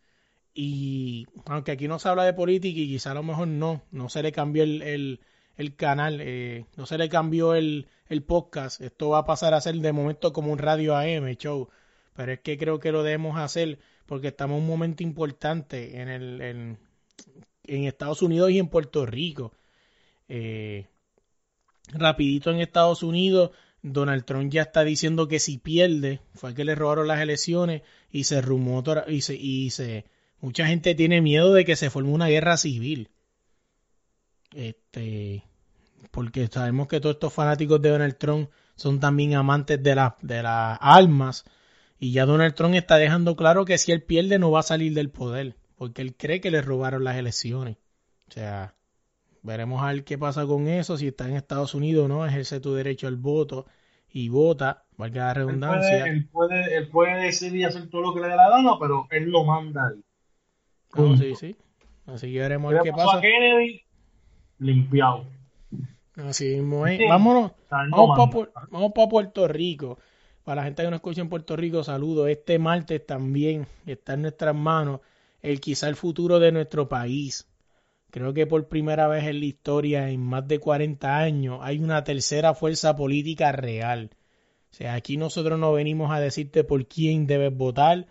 [0.54, 4.10] Y aunque aquí no se habla de política y quizá a lo mejor no, no
[4.10, 5.20] se le cambió el,
[5.56, 9.62] el, canal, eh, no se le cambió el, el podcast, esto va a pasar a
[9.62, 11.70] ser de momento como un radio AM show,
[12.14, 16.10] pero es que creo que lo debemos hacer porque estamos en un momento importante en,
[16.10, 16.78] el, en,
[17.64, 19.54] en Estados Unidos y en Puerto Rico.
[20.28, 20.88] Eh,
[21.93, 26.76] rapidito en Estados Unidos, Donald Trump ya está diciendo que si pierde, fue que le
[26.76, 30.06] robaron las elecciones y se rumó y se, y se
[30.42, 33.10] mucha gente tiene miedo de que se forme una guerra civil.
[34.54, 35.46] Este,
[36.12, 40.44] porque sabemos que todos estos fanáticos de Donald Trump son también amantes de, la, de
[40.44, 41.46] las armas.
[42.00, 44.94] Y ya Donald Trump está dejando claro que si él pierde no va a salir
[44.94, 47.78] del poder, porque él cree que le robaron las elecciones.
[48.28, 48.76] O sea,
[49.44, 52.60] veremos a ver qué pasa con eso, si está en Estados Unidos o no, ejerce
[52.60, 53.68] tu derecho al voto
[54.10, 56.06] y vota, valga la Él puede, redundancia.
[56.06, 59.08] él, puede, él puede decir y hacer todo lo que le dé la gana, pero
[59.12, 60.04] él lo manda ahí.
[60.96, 61.56] No, sí, sí.
[62.06, 63.18] Así que veremos qué pasa.
[63.18, 63.82] a Kennedy,
[64.60, 65.26] limpiado.
[66.16, 66.98] Así mismo es.
[66.98, 67.06] Sí.
[67.08, 69.98] Vámonos, vamos para vamos pa Puerto Rico.
[70.44, 72.28] Para la gente que nos escucha en Puerto Rico, saludos.
[72.30, 75.02] Este martes también está en nuestras manos
[75.42, 77.48] el quizá el futuro de nuestro país.
[78.10, 82.04] Creo que por primera vez en la historia, en más de 40 años, hay una
[82.04, 84.10] tercera fuerza política real.
[84.72, 88.08] O sea, aquí nosotros no venimos a decirte por quién debes votar,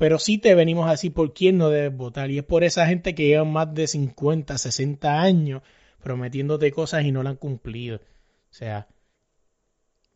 [0.00, 2.30] pero sí te venimos a decir por quién no debes votar.
[2.30, 5.60] Y es por esa gente que lleva más de 50, 60 años
[6.02, 7.98] prometiéndote cosas y no la han cumplido.
[7.98, 8.88] O sea,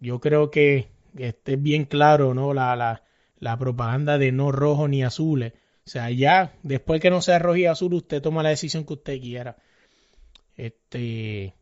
[0.01, 2.55] yo creo que, esté bien claro, ¿no?
[2.55, 3.03] La, la,
[3.39, 5.53] la propaganda de no rojo ni azules.
[5.85, 8.95] O sea, ya, después que no sea rojo y azul, usted toma la decisión que
[8.95, 9.59] usted quiera.
[10.57, 11.57] Este,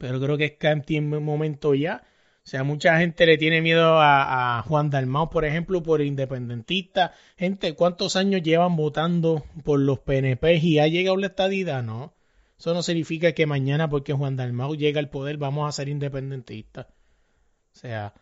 [0.00, 2.02] pero creo que es en momento ya.
[2.44, 7.14] O sea, mucha gente le tiene miedo a, Juan Dalmau, por ejemplo, por independentista.
[7.38, 11.82] Gente, ¿cuántos años llevan votando por los PNP y ha llegado la estadidad?
[11.82, 12.12] No.
[12.58, 16.86] Eso no significa que mañana, porque Juan Dalmau llega al poder, vamos a ser independentistas.
[17.74, 18.12] O sea,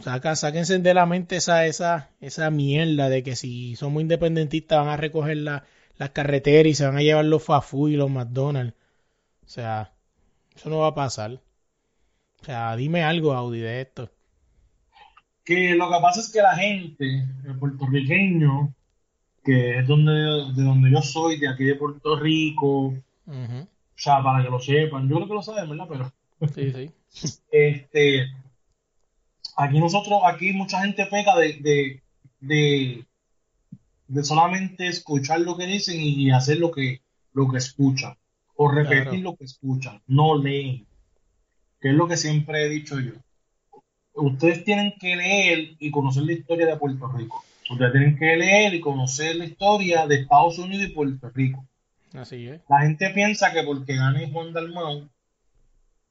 [0.00, 4.88] saca, sáquense de la mente esa, esa, esa mierda de que si somos independentistas van
[4.88, 5.64] a recoger la,
[5.96, 8.74] las carreteras y se van a llevar los Fafú y los McDonald's.
[9.46, 9.92] O sea,
[10.56, 11.40] eso no va a pasar.
[12.44, 14.10] O sea, dime algo, Audi, de esto.
[15.46, 18.74] Que lo que pasa es que la gente, el puertorriqueño,
[19.42, 22.94] que es donde, de donde yo soy, de aquí de Puerto Rico, o
[23.96, 25.86] sea, para que lo sepan, yo creo que lo saben, ¿verdad?
[25.88, 26.12] Pero
[26.54, 27.38] Sí, sí.
[27.50, 28.26] este,
[29.56, 32.02] aquí nosotros, aquí mucha gente peca de, de,
[32.40, 33.06] de,
[34.08, 37.00] de solamente escuchar lo que dicen y hacer lo que,
[37.32, 38.18] lo que escuchan,
[38.56, 39.18] o repetir Claro.
[39.20, 40.86] lo que escuchan, no leen,
[41.84, 43.12] que es lo que siempre he dicho yo.
[44.14, 47.44] Ustedes tienen que leer y conocer la historia de Puerto Rico.
[47.70, 51.62] Ustedes tienen que leer y conocer la historia de Estados Unidos y Puerto Rico.
[52.14, 52.62] Así es.
[52.70, 55.10] La gente piensa que porque gane Juan Dalmau,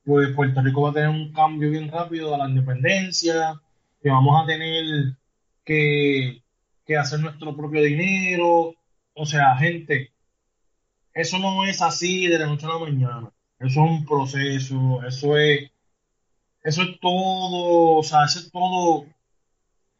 [0.05, 3.59] pues Puerto Rico va a tener un cambio bien rápido a la independencia,
[3.99, 5.15] que vamos a tener
[5.65, 6.43] que,
[6.85, 8.75] que hacer nuestro propio dinero.
[9.15, 10.11] O sea, gente,
[11.15, 13.31] eso no es así de la noche a la mañana.
[13.63, 15.71] Eso es un proceso, eso es,
[16.63, 19.05] eso es todo, o sea, eso es todo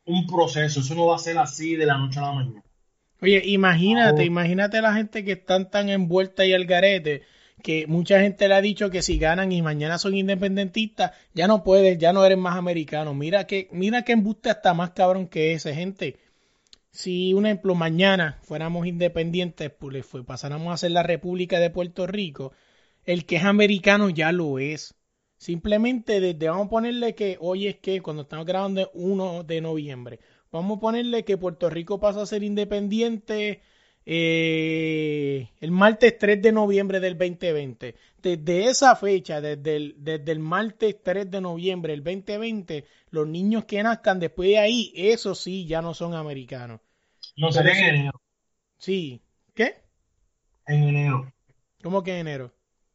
[0.06, 0.82] un proceso.
[0.82, 2.64] Eso no va a ser así de la noche a la mañana.
[3.22, 4.26] Oye, imagínate, Oh.
[4.26, 7.24] imagínate la gente que están tan envuelta y al garete
[7.62, 11.64] que mucha gente le ha dicho que si ganan y mañana son independentistas, ya no
[11.64, 13.14] puedes, ya no eres más americano.
[13.14, 16.18] Mira que, mira que embuste hasta más cabrón que ese, gente.
[16.92, 22.06] Si, un ejemplo, mañana fuéramos independientes, pues fue, pasáramos a ser la República de Puerto
[22.06, 22.52] Rico,
[23.06, 24.96] el que es americano ya lo es.
[25.38, 29.62] Simplemente desde, vamos a ponerle que hoy es que, cuando estamos grabando es 1 de
[29.62, 30.20] noviembre,
[30.52, 33.62] vamos a ponerle que Puerto Rico pasa a ser independiente
[34.06, 37.96] eh, el martes 3 de noviembre del 2020.
[38.22, 43.66] Desde esa fecha, desde el, desde el martes 3 de noviembre del 2020, los niños
[43.66, 46.80] que nazcan después de ahí, eso sí, ya no son americanos.
[47.36, 48.22] No será en enero.
[48.78, 49.22] Sí.
[49.54, 49.76] ¿Qué?
[50.68, 51.34] En enero.
[51.82, 52.54] ¿Cómo que enero?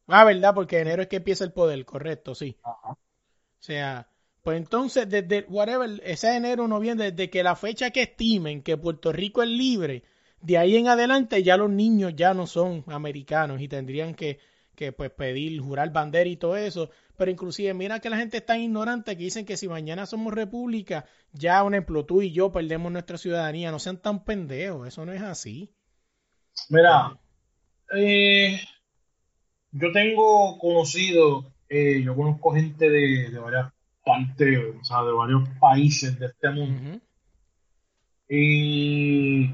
[0.09, 0.55] Ah, ¿verdad?
[0.55, 2.57] Porque enero es que empieza el poder, correcto, sí.
[2.63, 2.93] Ajá.
[2.93, 2.99] O
[3.61, 4.09] sea,
[4.43, 9.13] pues entonces, desde whatever, ese enero, noviembre, desde que la fecha que estimen que Puerto
[9.13, 10.05] Rico es libre,
[10.41, 14.39] de ahí en adelante ya los niños ya no son americanos y tendrían que,
[14.75, 16.91] que pues pedir, jurar bandera y todo eso.
[17.17, 20.33] Pero inclusive mira que la gente es tan ignorante que dicen que si mañana somos
[20.33, 23.73] república, ya un ejemplo, tú y yo perdemos nuestra ciudadanía.
[23.73, 25.75] No sean tan pendejos, eso no es así.
[26.71, 27.19] Mira,
[27.95, 28.61] eh,
[29.73, 33.73] yo tengo conocido, eh, yo conozco gente de, de varias
[34.05, 36.99] partes, o sea, de varios países de este mundo.
[38.29, 39.51] Y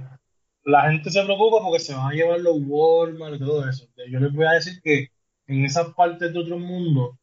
[0.64, 3.86] la gente se preocupa porque se van a llevar los Walmart y todo eso.
[4.10, 5.10] Yo les voy a decir que
[5.46, 7.18] en esas partes de otro mundo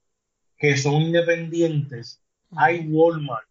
[0.57, 2.21] que son independientes,
[2.55, 3.47] hay Walmart.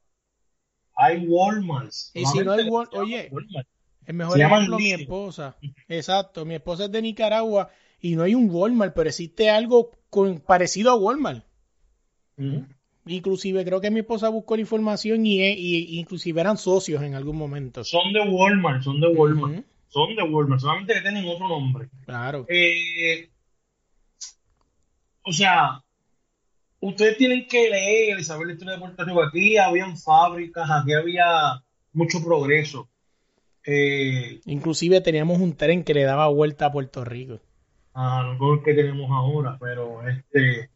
[0.95, 2.13] Hay Walmarts.
[2.15, 3.69] Y si no hay Solamente Wal- se llaman oye, Walmart.
[4.07, 5.57] El mejor ejemplo, mi esposa.
[5.89, 7.71] Exacto, mi esposa es de Nicaragua
[8.01, 11.45] y no hay un Walmart, pero existe algo con, parecido a Walmart.
[12.39, 12.67] Ujú.
[13.07, 17.37] Inclusive creo que mi esposa buscó la información y, y- inclusive eran socios en algún
[17.37, 17.83] momento.
[17.85, 19.65] Son de Walmart, son de Walmart.
[19.89, 21.89] Son de Walmart, solamente que tienen otro nombre.
[22.05, 22.47] claro.
[22.49, 23.29] Eh,
[25.23, 25.83] o sea,
[26.81, 29.23] ustedes tienen que leer y saber la historia de Puerto Rico.
[29.23, 32.89] Aquí habían fábricas, aquí había mucho progreso.
[33.67, 37.41] Eh, Inclusive teníamos un tren que le daba vuelta a Puerto Rico.
[37.95, 40.71] A lo mejor que tenemos ahora, pero este.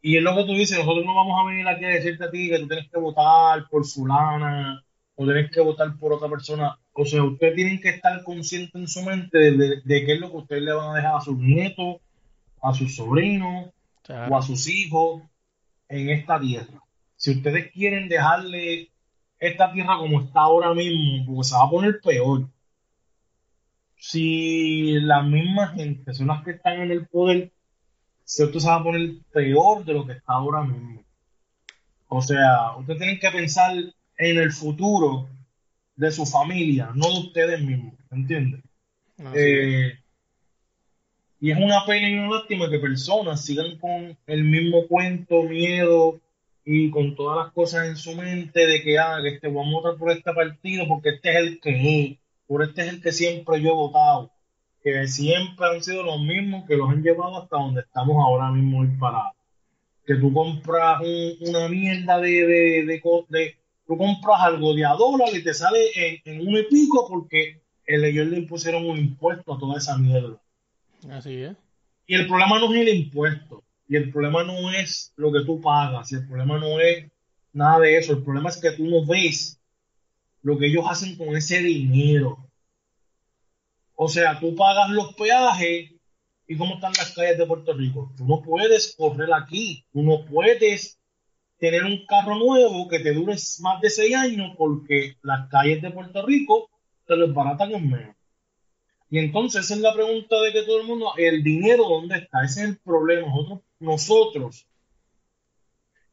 [0.00, 2.30] Y es lo que tú dices, nosotros no vamos a venir aquí a decirte a
[2.30, 4.82] ti que tú tienes que votar por fulana
[5.16, 6.78] o tienes que votar por otra persona.
[6.92, 10.20] O sea, ustedes tienen que estar conscientes en su mente de, de- de qué es
[10.20, 11.96] lo que ustedes le van a dejar a sus nietos,
[12.62, 13.70] a sus sobrinos
[14.02, 14.32] Claro.
[14.34, 15.22] o a sus hijos
[15.88, 16.80] en esta tierra.
[17.16, 18.90] Si ustedes quieren dejarle
[19.38, 22.46] esta tierra como está ahora mismo, porque se va a poner peor.
[23.98, 27.52] Si la misma gente son las que están en el poder,
[28.24, 31.02] esto se va a poner peor de lo que está ahora mismo.
[32.08, 33.74] O sea, ustedes tienen que pensar
[34.16, 35.28] en el futuro
[35.96, 38.62] de su familia, no de ustedes mismos, ¿entiendes?
[39.34, 39.92] Eh,
[41.40, 46.20] y es una pena y una lástima que personas sigan con el mismo cuento, miedo
[46.64, 49.88] y con todas las cosas en su mente de que, ah, que este, vamos a
[49.88, 52.18] votar por este partido porque este es el que es,
[52.48, 54.32] por este es el que siempre yo he votado,
[54.82, 58.80] que siempre han sido los mismos que los han llevado hasta donde estamos ahora mismo
[58.80, 59.34] hoy parados.
[60.04, 65.28] Que tú compras un- una mierda de, de, de- tú compras algo de a dólar
[65.34, 69.54] y te sale en, en uno y pico porque el ellos le impusieron un impuesto
[69.54, 70.38] a toda esa mierda.
[71.10, 71.56] Así es.
[72.06, 75.60] Y el problema no es el impuesto, y el problema no es lo que tú
[75.60, 77.04] pagas, y el problema no es
[77.52, 79.57] nada de eso, el problema es que tú no ves
[80.48, 82.38] lo que ellos hacen con ese dinero.
[83.94, 85.92] O sea, tú pagas los peajes
[86.46, 88.14] y cómo están las calles de Puerto Rico.
[88.16, 90.98] Tú no puedes correr aquí, tú no puedes
[91.58, 95.90] tener un carro nuevo que te dure más de seis años porque las calles de
[95.90, 96.70] Puerto Rico
[97.06, 98.16] te lo baratan en menos.
[99.10, 102.42] Y entonces esa es la pregunta de que todo el mundo, el dinero, ¿dónde está?
[102.42, 103.26] Ese es el problema.
[103.80, 104.66] Nosotros,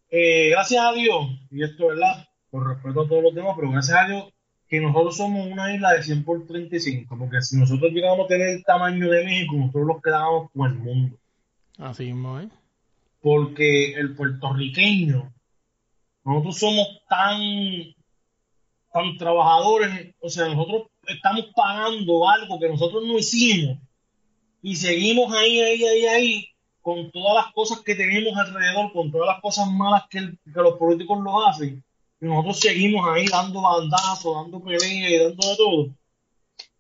[0.10, 3.70] eh, gracias a Dios, y esto es verdad, por respeto a todos los demás, pero
[3.72, 4.34] gracias a Dios
[4.70, 8.48] que nosotros somos una isla de 100 por 35, porque si nosotros llegamos a tener
[8.50, 11.18] el tamaño de México, nosotros los quedábamos con el mundo.
[11.78, 12.48] Así mismo, ¿eh?
[13.22, 15.34] Porque el puertorriqueño,
[16.24, 17.42] nosotros somos tan,
[18.94, 23.78] tan trabajadores, o sea, nosotros estamos pagando algo que nosotros no hicimos
[24.62, 26.48] y seguimos ahí, ahí, ahí, ahí,
[26.82, 30.62] con todas las cosas que tenemos alrededor, con todas las cosas malas que, el- que
[30.62, 31.84] los políticos nos hacen,
[32.20, 35.90] nosotros seguimos ahí dando bandazos, dando peleas y dando de todo.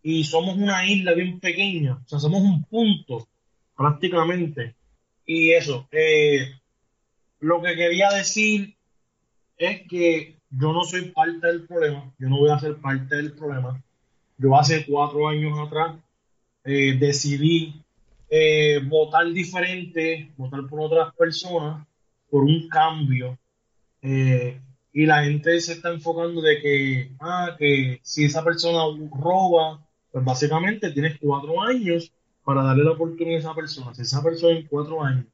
[0.01, 3.27] Y somos una isla bien pequeña, o sea, somos un punto
[3.75, 4.75] prácticamente.
[5.25, 6.51] Y eso, eh,
[7.39, 8.75] lo que quería decir
[9.57, 13.33] es que yo no soy parte del problema, yo no voy a ser parte del
[13.33, 13.81] problema.
[14.37, 15.95] Yo hace cuatro años atrás
[16.63, 17.81] eh, decidí
[18.29, 21.85] eh, votar diferente, votar por otras personas,
[22.29, 23.37] por un cambio.
[24.97, 28.79] Y la gente se está enfocando de que, ah, que si esa persona
[29.11, 32.13] roba, pues básicamente tienes cuatro años
[32.45, 33.93] para darle la oportunidad a esa persona.
[33.93, 35.25] Si esa persona en cuatro años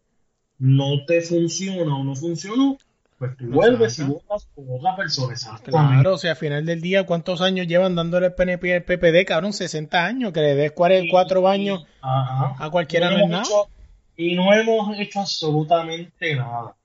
[0.57, 2.75] no te funciona o no funcionó,
[3.19, 5.35] pues tú vuelves y votas por otra persona.
[5.63, 9.25] Claro, o sea, al final del día, ¿cuántos años llevan dándole el PNP el PPD,
[9.27, 9.53] cabrón?
[9.53, 12.55] 60 años, que le des 44 años Ajá.
[12.57, 13.43] a cualquiera no no es nada.
[13.43, 13.69] hemos hecho-
[14.17, 16.75] y no hemos hecho absolutamente nada.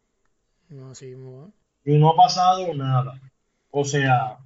[0.68, 1.50] No, mismo, ¿eh?
[1.86, 3.18] Y no ha pasado nada.
[3.70, 4.38] O sea,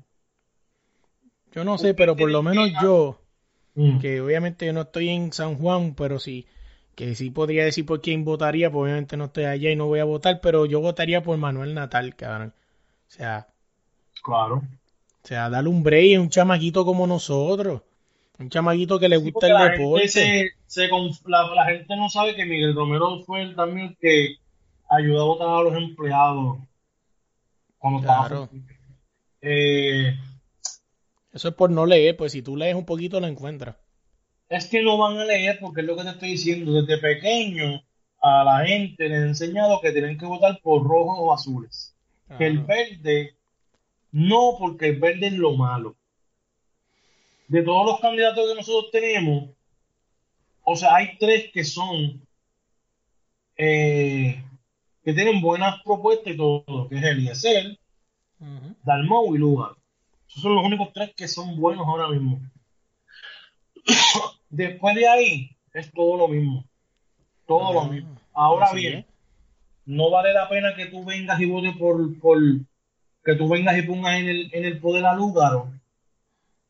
[1.53, 3.18] Yo no sé, pero por lo menos yo,
[3.74, 6.47] mm, que obviamente yo no estoy en San Juan, pero sí,
[6.95, 10.01] que sí podría decir por quién votaría, pues obviamente no estoy allá y no voy
[10.01, 12.53] a votar, pero yo votaría por Manuel Natal, cabrón.
[13.09, 13.49] O sea,
[14.22, 14.57] claro.
[14.57, 17.82] o sea, darle un break a un chamaquito como nosotros.
[18.38, 20.09] Un chamaguito que le gusta el la gente, deporte.
[20.09, 20.88] se,
[21.26, 24.36] la, la gente no sabe que Miguel Romero fue el también que
[24.88, 26.59] ayudó a votar a los empleados
[27.81, 28.51] cuando estaba Claro.
[29.41, 30.14] Eh,
[31.33, 33.76] Eso es por no leer, pues si tú lees un poquito lo encuentras.
[34.49, 36.83] es que no van a leer porque es lo que te estoy diciendo.
[36.83, 37.83] Desde pequeño
[38.22, 41.97] a la gente les he enseñado que tienen que votar por rojos o azules.
[42.39, 43.37] Que el verde,
[44.12, 45.97] no porque el verde es lo malo.
[47.49, 49.51] De todos los candidatos que nosotros tenemos,
[50.62, 52.24] o sea, hay tres que son,
[53.57, 54.45] eh,
[55.03, 57.78] que tienen buenas propuestas y todo, que es Eliezer,
[58.40, 58.76] Ujú.
[58.84, 59.72] Dalmau y Lugar.
[60.28, 62.40] Esos son los únicos tres que son buenos ahora mismo.
[64.48, 66.64] Después de ahí, es todo lo mismo.
[67.46, 68.16] Todo lo Ah, mismo.
[68.32, 69.07] Ahora bien,
[69.86, 72.38] no vale la pena que tú vengas y votes por, por
[73.24, 75.72] que tú vengas y pongas en el, en el poder a Lúgaro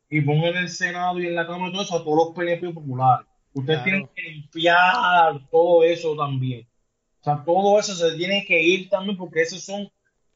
[0.08, 2.34] y pongas en el Senado y en la Cámara y todo eso a todos los
[2.34, 3.26] PNP populares.
[3.52, 3.84] Ustedes Claro.
[3.84, 6.66] tienen que limpiar todo eso también.
[7.20, 9.90] O sea, todo eso se tiene que ir también porque esos son,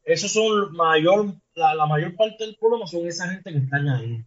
[0.04, 4.22] esos son mayor, la, mayor parte del problema son esa gente que están ahí.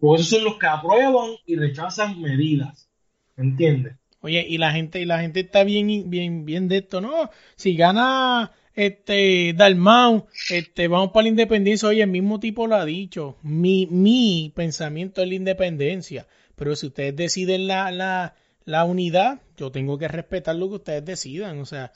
[0.00, 2.88] Porque esos son los que aprueban y rechazan medidas.
[3.36, 3.96] ¿Entiendes?
[4.20, 7.30] Oye, y la gente, y la gente está bien, bien, bien de esto, ¿no?
[7.54, 11.88] Si gana este Dalmau, este, vamos para la independencia.
[11.88, 13.36] Oye, el mismo tipo lo ha dicho.
[13.42, 16.26] Mi, mi pensamiento es la independencia.
[16.56, 18.34] Pero si ustedes deciden la, la,
[18.68, 21.58] la unidad, yo tengo que respetar lo que ustedes decidan.
[21.58, 21.90] O sea,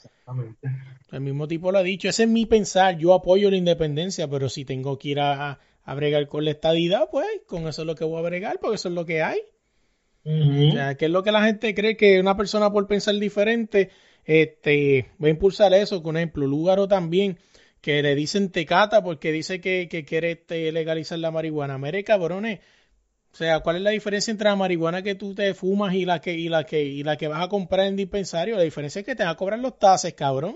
[1.11, 2.09] el mismo tipo lo ha dicho.
[2.09, 2.97] Ese es mi pensar.
[2.97, 7.09] Yo apoyo la independencia, pero si tengo que ir a, a bregar con la estadidad,
[7.11, 9.39] pues con eso es lo que voy a bregar, porque eso es lo que hay.
[10.25, 13.91] O sea, que es lo que la gente cree que una persona por pensar diferente
[14.25, 16.01] este, va a impulsar eso.
[16.01, 17.37] Por ejemplo, Lúgaro también,
[17.81, 21.77] que le dicen tecata porque dice que, que quiere este, legalizar la marihuana.
[21.77, 22.61] Mire, cabrones.
[23.33, 26.21] O sea, ¿cuál es la diferencia entre la marihuana que tú te fumas y la
[26.21, 28.55] que, y la que, y la que vas a comprar en dispensario?
[28.55, 30.55] La diferencia es que te van a cobrar los tases, cabrón.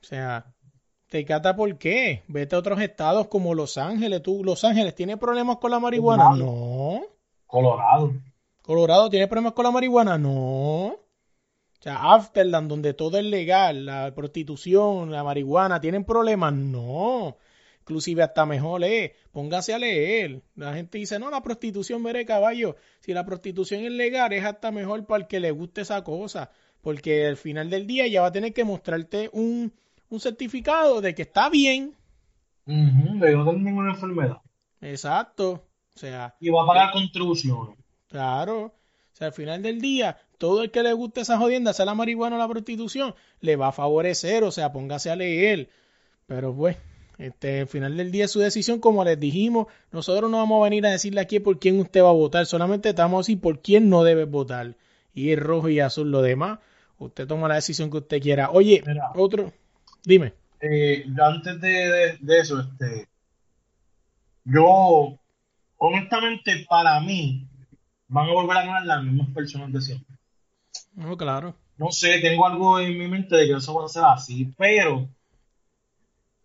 [0.00, 0.46] O sea,
[1.08, 2.22] tecata ¿por qué?
[2.26, 4.22] Vete a otros estados como Los Ángeles.
[4.22, 6.34] ¿Tú, Los Ángeles, tiene problemas con la marihuana?
[6.34, 7.02] No.
[7.46, 8.14] Colorado.
[8.62, 10.86] Colorado tiene problemas con la marihuana, no.
[10.86, 10.98] O
[11.80, 16.54] sea, Amsterdam, donde todo es legal, la prostitución, la marihuana, ¿tienen problemas?
[16.54, 17.36] No.
[17.86, 20.42] Inclusive hasta mejor es, póngase a leer.
[20.56, 22.74] La gente dice, no, la prostitución, veré caballo.
[22.98, 26.50] Si la prostitución es legal, es hasta mejor para el que le guste esa cosa.
[26.80, 29.72] Porque al final del día ya va a tener que mostrarte un,
[30.08, 31.94] un certificado de que está bien.
[32.66, 34.38] Ujú, de que no tiene ninguna enfermedad.
[34.80, 35.52] Exacto.
[35.94, 37.78] O sea, Y va a pagar contribuciones.
[38.08, 38.64] Claro.
[38.64, 38.72] O
[39.12, 42.34] sea, al final del día, todo el que le guste esa jodienda, sea la marihuana
[42.34, 45.70] o la prostitución, le va a favorecer, o sea, póngase a leer.
[46.26, 46.76] Pero pues,
[47.18, 50.64] este, al final del día es su decisión, como les dijimos, nosotros no vamos a
[50.64, 53.60] venir a decirle aquí por quién usted va a votar, solamente estamos a decir por
[53.62, 54.74] quién no debe votar.
[55.14, 56.58] Y es rojo y azul lo demás.
[56.98, 58.50] Usted toma la decisión que usted quiera.
[58.50, 59.10] Oye, Mira.
[59.14, 59.52] otro,
[60.04, 60.34] dime.
[60.60, 63.08] Eh, yo antes de, de- de eso, este,
[64.44, 65.18] yo,
[65.78, 67.46] honestamente, para mí,
[68.08, 70.16] van a volver a ganar las mismas personas de siempre.
[70.94, 71.54] No, claro.
[71.78, 75.08] No sé, tengo algo en mi mente de que eso va a ser así, pero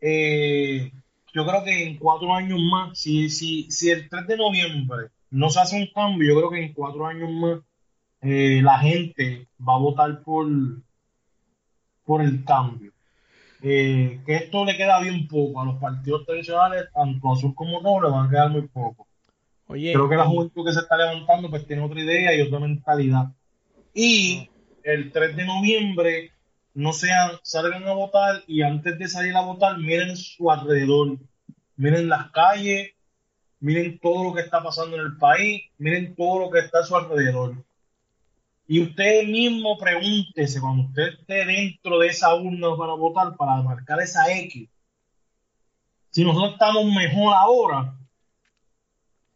[0.02, 0.92] eh,
[1.34, 5.50] yo creo que en cuatro años más, si, si, si el 3 de noviembre no
[5.50, 7.60] se hace un cambio, yo creo que en cuatro años más
[8.22, 10.48] eh, la gente va a votar por,
[12.06, 12.92] por el cambio.
[13.64, 18.02] Eh, que esto le queda bien poco a los partidos tradicionales, tanto azul como rojo,
[18.02, 19.08] le van a quedar muy poco.
[19.68, 22.60] Oye, Creo que la juventud que se está levantando pues tiene otra idea y otra
[22.60, 23.32] mentalidad.
[23.94, 24.50] Y
[24.84, 26.32] el 3 de noviembre
[26.74, 31.18] no sean, salgan a votar y antes de salir a votar miren su alrededor,
[31.76, 32.92] miren las calles,
[33.60, 36.84] miren todo lo que está pasando en el país, miren todo lo que está a
[36.84, 37.56] su alrededor.
[38.68, 44.00] Y usted mismo pregúntese cuando usted esté dentro de esa urna para votar, para marcar
[44.00, 44.70] esa X,
[46.12, 47.98] si nosotros estamos mejor ahora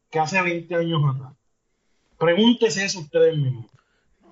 [0.09, 1.33] que hace 20 años atrás.
[2.17, 3.65] Pregúntese eso ustedes mismos.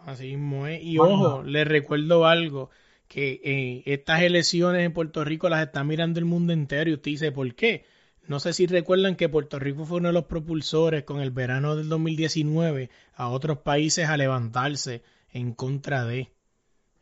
[0.05, 0.67] Así mismo.
[0.67, 2.69] Y ojo, les recuerdo algo,
[3.13, 7.11] que eh, estas elecciones en Puerto Rico las está mirando el mundo entero y usted
[7.11, 7.85] dice, ¿por qué?
[8.25, 11.75] No sé si recuerdan que Puerto Rico fue uno de los propulsores con el verano
[11.75, 16.31] del 2019 a otros países a levantarse en contra de.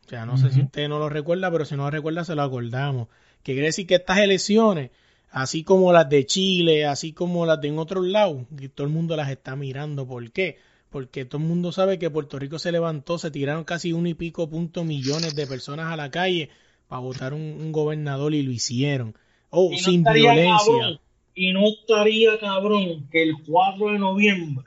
[0.04, 2.34] O sea, no sé si usted no lo recuerda, pero si no lo recuerda se
[2.34, 3.08] lo acordamos.
[3.42, 4.90] Que quiere decir que estas elecciones,
[5.30, 8.92] así como las de Chile, así como las de en otros lados, que todo el
[8.92, 10.06] mundo las está mirando.
[10.06, 10.58] ¿Por qué?
[10.92, 14.14] Porque todo el mundo sabe que Puerto Rico se levantó, se tiraron casi uno y
[14.14, 16.50] pico punto millones de personas a la calle
[16.86, 19.16] para votar un, un gobernador y lo hicieron.
[19.50, 20.56] Oh, no sin violencia.
[20.58, 21.00] cabrón,
[21.34, 24.66] y no estaría cabrón que el 4 de noviembre,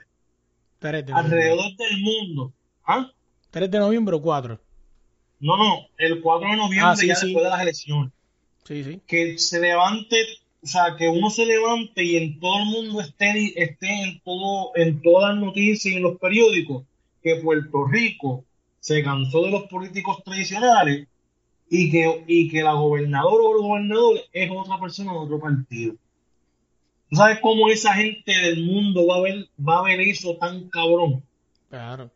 [0.79, 1.37] 3 de noviembre.
[1.37, 2.53] alrededor del mundo,
[2.85, 3.11] ¿ah?
[3.51, 4.59] 3 de noviembre o 4.
[5.39, 7.27] No, no, el 4 de noviembre Ah, sí, ya sí.
[7.27, 8.11] después de las elecciones.
[8.63, 8.99] Sí, sí.
[9.05, 10.17] que se levante,
[10.65, 14.71] o sea, que uno se levante y en todo el mundo esté, esté en todo,
[14.75, 16.85] en todas las noticias y en los periódicos
[17.21, 18.43] que Puerto Rico
[18.79, 21.07] se cansó de los políticos tradicionales
[21.69, 25.93] y que, y que la gobernadora o el gobernador es otra persona de otro partido.
[27.11, 30.67] ¿Tú sabes cómo esa gente del mundo va a ver, va a ver eso tan
[30.69, 31.21] cabrón?
[31.69, 32.09] Claro.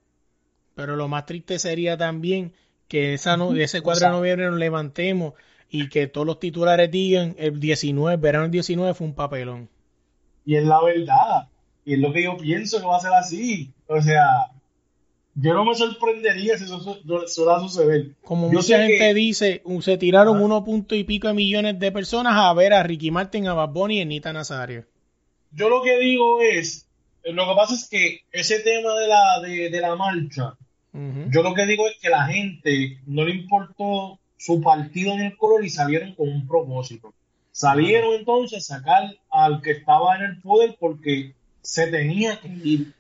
[0.74, 2.52] Pero lo más triste sería también
[2.88, 5.36] que esa no, ese 4 de noviembre nos levantemos
[5.70, 9.70] y que todos los titulares digan el 19, verano del 19 fue un papelón.
[10.46, 11.48] Y es la verdad.
[11.86, 13.72] Y es lo que yo pienso que va a ser así.
[13.88, 14.52] O sea,
[15.36, 17.28] yo no me sorprendería si eso suele
[17.60, 18.08] suceder.
[18.24, 20.42] Como Yo mucha gente que- dice, se tiraron Ah.
[20.42, 23.70] uno punto y pico de millones de personas a ver a Ricky Martin, a Bad
[23.70, 24.86] Bunny y a Nita Nazario.
[25.52, 26.88] Yo lo que digo es,
[27.24, 30.56] lo que pasa es que ese tema de la, de, de la marcha,
[30.94, 35.38] yo lo que digo es que la gente no le importó su partido ni el
[35.38, 37.14] color y salieron con un propósito.
[37.52, 42.94] Salieron entonces a sacar al que estaba en el poder porque se tenía que ir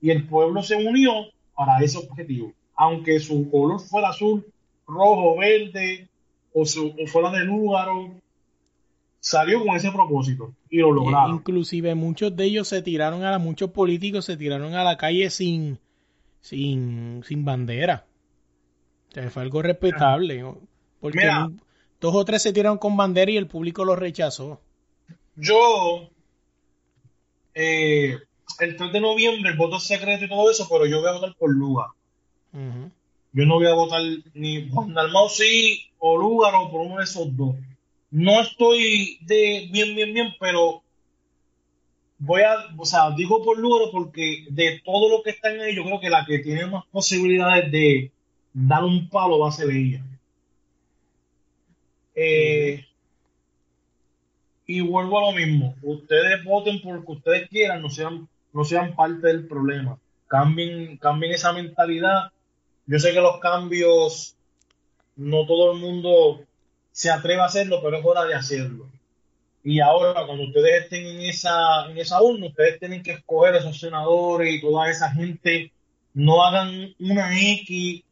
[0.00, 1.12] y el pueblo se unió
[1.56, 2.52] para ese objetivo.
[2.76, 4.46] Aunque su color fuera azul,
[4.86, 6.08] rojo, verde
[6.52, 8.12] o, su, o fuera de Lúgaro,
[9.18, 11.34] salió con ese propósito y lo Eh, lograron.
[11.34, 15.30] Inclusive muchos de ellos se tiraron a la, muchos políticos se tiraron a la calle
[15.30, 15.80] sin,
[16.40, 18.06] sin, sin bandera.
[19.10, 20.44] O sea, fue algo respetable.
[21.00, 21.50] Porque Mira.
[22.00, 24.60] dos o tres se tiraron con bandera y el público lo rechazó.
[25.36, 26.08] Yo,
[27.54, 28.16] eh,
[28.60, 31.34] el 3 de noviembre, el voto secreto y todo eso, pero yo voy a votar
[31.36, 31.88] por Lugar.
[32.52, 32.90] Ujú.
[33.32, 34.00] Yo no voy a votar
[34.34, 37.54] ni Juan Dalmau sí o Lugar o por uno de esos dos.
[38.10, 40.82] No estoy de bien, bien, bien, pero
[42.18, 45.76] voy a, o sea, digo por Lugar porque de todo lo que está en ahí,
[45.76, 48.10] yo creo que la que tiene más posibilidades de
[48.54, 50.02] dar un palo va a ser ella.
[52.16, 52.84] Eh,
[54.66, 55.76] y vuelvo a lo mismo.
[55.82, 59.98] Ustedes voten por lo que ustedes quieran, no sean, no sean parte del problema.
[60.26, 62.32] Cambien, cambien esa mentalidad.
[62.86, 64.34] Yo sé que los cambios,
[65.14, 66.40] no todo el mundo
[66.90, 68.88] se atreve a hacerlo, pero es hora de hacerlo.
[69.62, 73.78] Y ahora, cuando ustedes estén en esa, en esa urna, ustedes tienen que escoger esos
[73.78, 75.72] senadores y toda esa gente.
[76.14, 78.02] No hagan una X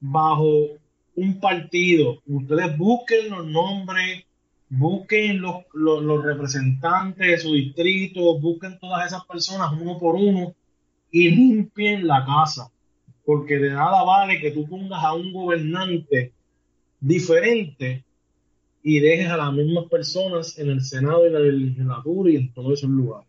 [0.00, 0.70] bajo
[1.16, 2.22] un partido.
[2.26, 4.24] Ustedes busquen los nombres,
[4.68, 10.54] busquen los, los, los representantes de su distrito, busquen todas esas personas uno por uno
[11.10, 12.70] y limpien la casa.
[13.24, 16.32] Porque de nada vale que tú pongas a un gobernante
[17.00, 18.04] diferente
[18.82, 22.78] y dejes a las mismas personas en el Senado y la legislatura y en todos
[22.78, 23.28] esos lugares.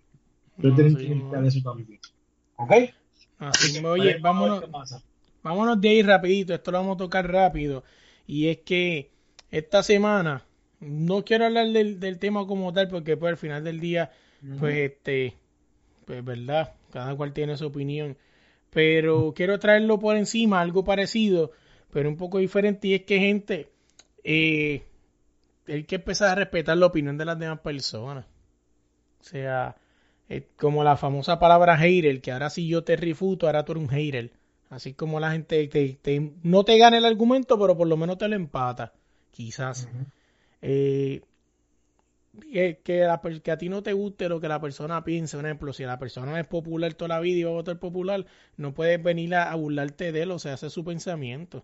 [0.58, 2.00] Ustedes No, sí, que limpiar eso también.
[2.56, 2.72] ¿Ok?
[3.40, 4.64] Así oye, vámonos.
[5.44, 7.84] Vámonos de ahí rapidito, esto lo vamos a tocar rápido.
[8.26, 9.12] Y es que
[9.52, 10.46] esta semana,
[10.80, 14.12] no quiero hablar del, del tema como tal, porque pues al final del día,
[14.60, 15.36] pues este,
[16.06, 18.18] pues verdad, cada cual tiene su opinión.
[18.72, 21.52] Pero quiero traerlo por encima, algo parecido,
[21.92, 23.70] pero un poco diferente, y es que gente,
[24.24, 24.84] eh,
[25.68, 28.26] hay que empezar a respetar la opinión de las demás personas.
[29.22, 29.76] O sea,
[30.28, 33.84] es como la famosa palabra hater, que ahora si yo te refuto, ahora tú eres
[33.84, 34.32] un hater.
[34.74, 38.18] Así como la gente te, te- no te gana el argumento, pero por lo menos
[38.18, 38.94] te lo empata.
[39.32, 39.88] Quizás.
[40.62, 41.22] Eh,
[42.52, 45.38] que, que, la que a ti no te guste lo que la persona piense.
[45.38, 48.26] Por ejemplo, si la persona es popular toda la vida y va a votar popular,
[48.58, 50.32] no puedes venir a, a burlarte de él.
[50.32, 51.60] O sea, es su pensamiento.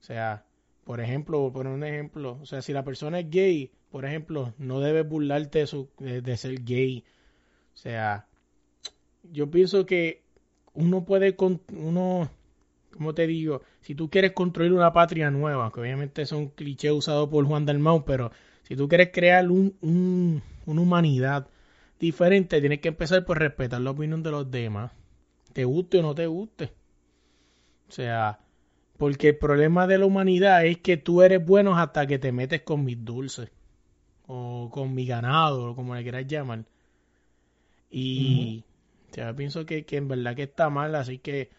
[0.00, 0.44] O sea,
[0.84, 4.80] por ejemplo, por un ejemplo, o sea, si la persona es gay, por ejemplo, no
[4.80, 7.04] debes burlarte de, su, de, de ser gay.
[7.74, 8.26] O sea,
[9.32, 10.22] yo pienso que
[10.80, 12.30] uno puede, con, uno,
[12.92, 13.62] ¿cómo te digo?
[13.80, 17.66] Si tú quieres construir una patria nueva, que obviamente es un cliché usado por Juan
[17.66, 18.30] Dalmau, pero
[18.62, 21.48] si tú quieres crear un, un, una humanidad
[21.98, 24.92] diferente, tienes que empezar por respetar la opinión de los demás,
[25.52, 26.72] te guste o no te guste.
[27.88, 28.38] O sea,
[28.96, 32.62] porque el problema de la humanidad es que tú eres bueno hasta que te metes
[32.62, 33.50] con mis dulces,
[34.26, 36.64] o con mi ganado, o como le quieras llamar.
[37.90, 38.62] Y
[39.10, 41.50] o sea, pienso que, que en verdad que está mal, así que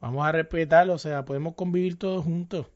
[0.00, 2.66] vamos a respetarlo, o sea, podemos convivir todos juntos.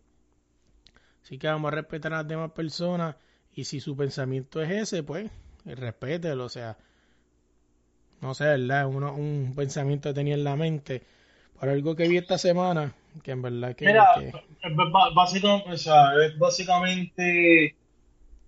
[1.22, 3.14] Así que vamos a respetar a las demás personas
[3.54, 5.30] y si su pensamiento es ese, pues
[5.64, 6.76] respételo, o sea,
[8.20, 8.86] no sé, ¿verdad?
[8.86, 11.02] Uno, un pensamiento que tenía en la mente
[11.58, 13.86] por algo que vi esta semana, que en verdad que...
[13.86, 14.32] Mira, que-
[15.14, 17.76] básicamente, o sea, es básicamente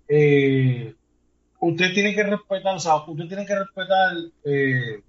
[0.07, 0.95] eh,
[1.61, 4.13] usted tiene que respetar, o sea, usted tiene que respetar
[4.45, 5.01] eh,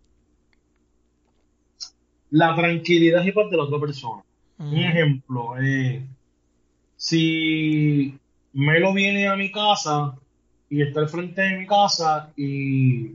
[2.33, 4.23] la tranquilidad y paz de la otra persona.
[4.59, 6.05] Un ejemplo, eh,
[6.97, 8.15] si
[8.53, 10.15] Melo viene a mi casa
[10.71, 13.13] y está al frente de mi casa y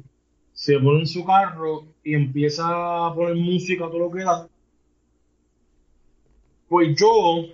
[0.53, 2.63] se pone en su carro y empieza
[3.07, 4.47] a poner música, todo lo que da,
[6.67, 7.45] pues yo,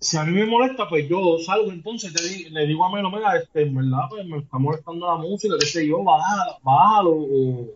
[0.00, 3.36] si a mí me molesta, pues yo salgo entonces te le digo a Melo, mira,
[3.36, 7.66] este, en verdad, pues me está molestando la música, qué sé yo, bájalo, bájalo, o,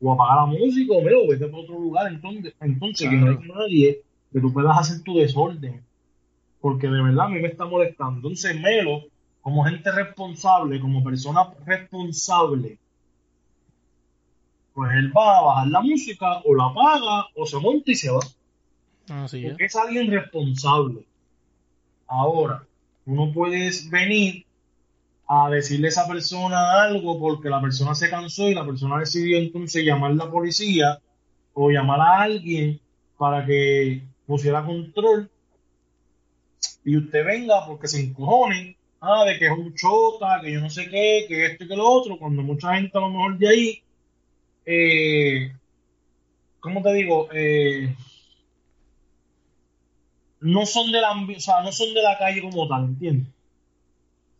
[0.00, 3.38] o apaga la música, o Melo, vete para otro lugar, entonces, entonces que no hay
[3.48, 5.82] nadie que tú puedas hacer tu desorden,
[6.60, 8.16] porque de verdad a mí me está molestando.
[8.16, 9.04] Entonces Melo,
[9.40, 12.78] como gente responsable, como persona responsable,
[14.74, 18.10] pues él va a bajar la música, o la apaga, o se monta y se
[18.10, 18.20] va.
[19.08, 19.50] Así es.
[19.50, 21.06] Porque es alguien responsable.
[22.06, 22.62] Ahora,
[23.04, 24.45] tú no puedes venir
[25.28, 29.38] a decirle a esa persona algo porque la persona se cansó y la persona decidió
[29.38, 31.00] entonces llamar a la policía
[31.54, 32.80] o llamar a alguien
[33.18, 35.30] para que pusiera control
[36.84, 40.70] y usted venga porque se encojone, ah, de que es un chota, que yo no
[40.70, 43.48] sé qué, que esto y que lo otro, cuando mucha gente a lo mejor de
[43.48, 43.82] ahí,
[44.66, 45.52] eh,
[46.60, 47.28] ¿cómo te digo?
[47.32, 47.94] Eh,
[50.40, 53.28] no son de la, ambi- o sea, no son de la calle como tal, ¿entiendes?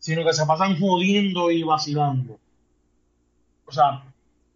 [0.07, 2.39] Sino que se pasan jodiendo y vacilando.
[3.65, 4.05] O sea,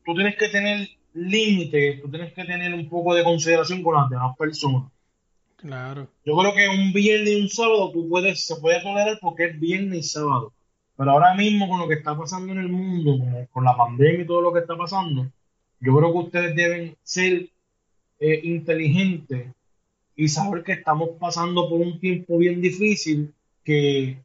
[0.07, 4.09] tú tienes que tener límites, tú tienes que tener un poco de consideración con las
[4.09, 4.93] demás personas.
[5.57, 6.07] Claro.
[6.25, 9.59] Yo creo que un viernes y un sábado tú puedes, se puede tolerar porque es
[9.59, 10.53] viernes y sábado.
[10.97, 14.23] Pero ahora mismo con lo que está pasando en el mundo, con, con la pandemia
[14.23, 15.27] y todo lo que está pasando,
[15.81, 17.49] yo creo que ustedes deben ser
[18.21, 19.53] eh, inteligentes
[20.15, 23.35] y saber que estamos pasando por un tiempo bien difícil,
[23.65, 24.23] que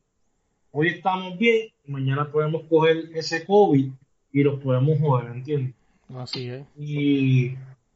[0.78, 3.92] hoy estamos bien, mañana podemos coger ese COVID
[4.34, 5.74] y los podemos joder, ¿entiendes?
[6.14, 6.66] Así es.
[6.78, 7.56] Y,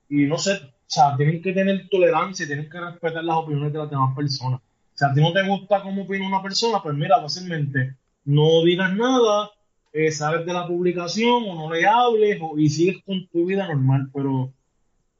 [0.09, 3.73] y no sé, o sea, tienen que tener tolerancia y tienen que respetar las opiniones
[3.73, 4.61] de las demás personas.
[4.61, 8.63] O sea, a ti no te gusta cómo opina una persona, pues mira, fácilmente no
[8.63, 9.51] digas nada,
[9.91, 13.67] eh, sales de la publicación o no le hables o, y sigues con tu vida
[13.67, 14.53] normal, pero,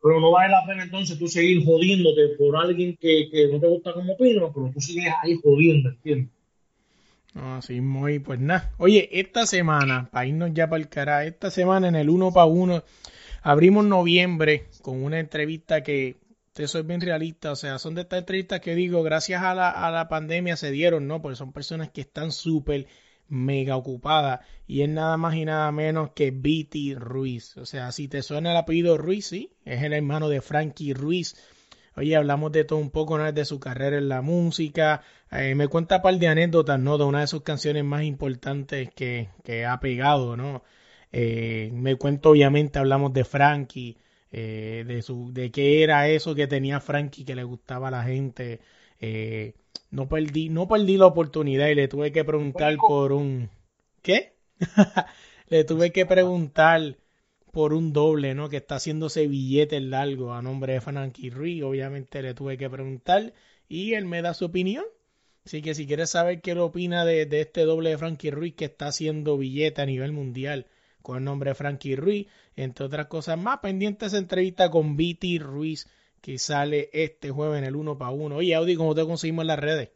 [0.02, 3.68] pero no vale la pena entonces tú seguir jodiéndote por alguien que, que no te
[3.68, 6.39] gusta cómo opina, pero tú sigues ahí jodiendo, ¿entiendes?
[7.36, 8.74] Así muy, pues nada.
[8.78, 12.46] Oye, esta semana, para irnos ya para el cara, esta semana en el uno para
[12.46, 12.84] uno,
[13.42, 16.18] abrimos noviembre con una entrevista que,
[16.60, 19.70] te soy bien realista, o sea, son de estas entrevistas que digo, gracias a la,
[19.70, 21.22] a la pandemia se dieron, ¿no?
[21.22, 22.88] Porque son personas que están súper
[23.30, 27.56] mega ocupadas y es nada más y nada menos que Viti Ruiz.
[27.58, 31.36] O sea, si te suena el apellido Ruiz, sí, es el hermano de Frankie Ruiz.
[32.00, 33.30] Oye, hablamos de todo un poco, ¿no?
[33.30, 35.02] De su carrera en la música.
[35.32, 36.98] Eh, me cuenta un par de anécdotas, ¿no?
[36.98, 40.64] De una de sus canciones más importantes que, que ha pegado, ¿no?
[41.12, 43.98] Eh, me cuento, obviamente, hablamos de Frankie,
[44.32, 48.04] eh, de su, de qué era eso que tenía Frankie que le gustaba a la
[48.04, 48.62] gente.
[49.92, 53.50] No perdí, no perdí la oportunidad y le tuve que preguntar por un,
[54.02, 54.36] ¿qué?
[55.50, 56.96] le tuve que preguntar
[57.52, 58.50] por un doble, ¿no?
[58.50, 61.64] Que está haciéndose billetes largo a nombre de Frankie Ruiz.
[61.64, 63.34] Obviamente le tuve que preguntar
[63.68, 64.86] y él me da su opinión.
[65.46, 68.56] Así que si quieres saber qué él opina de, de este doble de Frankie Ruiz
[68.56, 70.68] que está haciendo billete a nivel mundial
[71.02, 75.40] con el nombre de Frankie Ruiz, entre otras cosas más, pendiente esa entrevista con Viti
[75.40, 75.88] Ruiz
[76.22, 78.36] que sale este jueves en el 1 para 1.
[78.36, 79.90] Oye, Audi, ¿cómo te conseguimos en las redes?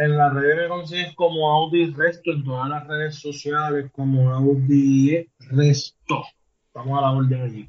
[0.00, 5.28] En las redes me consigues como Audi Resto, en todas las redes sociales como Audi
[5.50, 6.22] Resto.
[6.68, 7.68] Estamos a la orden allí.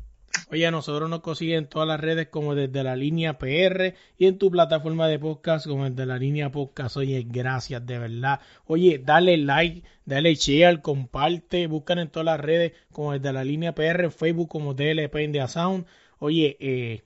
[0.52, 4.28] Oye, a nosotros nos consiguen en todas las redes como desde la línea PR y
[4.28, 6.98] en tu plataforma de podcast como desde la línea podcast.
[6.98, 8.40] Oye, gracias de verdad.
[8.68, 13.74] Oye, dale like, dale share, comparte, buscan en todas las redes como desde la línea
[13.74, 15.88] PR, Facebook como DLP India Sound.
[16.20, 17.02] Oye, eh,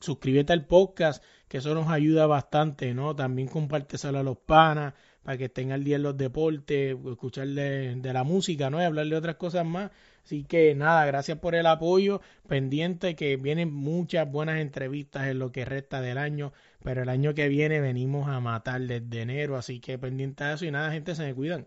[0.00, 1.22] suscríbete al podcast,
[1.56, 3.16] que eso nos ayuda bastante, ¿no?
[3.16, 4.92] También compárteselo a los panas
[5.22, 8.78] para que estén al día en los deportes, escucharle de la música, ¿no?
[8.78, 9.90] Y hablarle de otras cosas más.
[10.22, 15.50] Así que nada, gracias por el apoyo, pendiente que vienen muchas buenas entrevistas en lo
[15.50, 16.52] que resta del año,
[16.84, 20.66] pero el año que viene venimos a matar desde enero, así que pendiente de eso
[20.66, 21.66] y nada, gente, se me cuidan.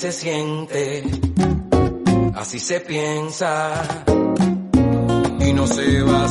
[0.00, 1.02] se siente,
[2.34, 4.04] así se piensa.
[5.40, 6.24] Y no se va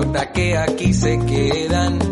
[0.00, 2.09] compatriota que aquí se quedan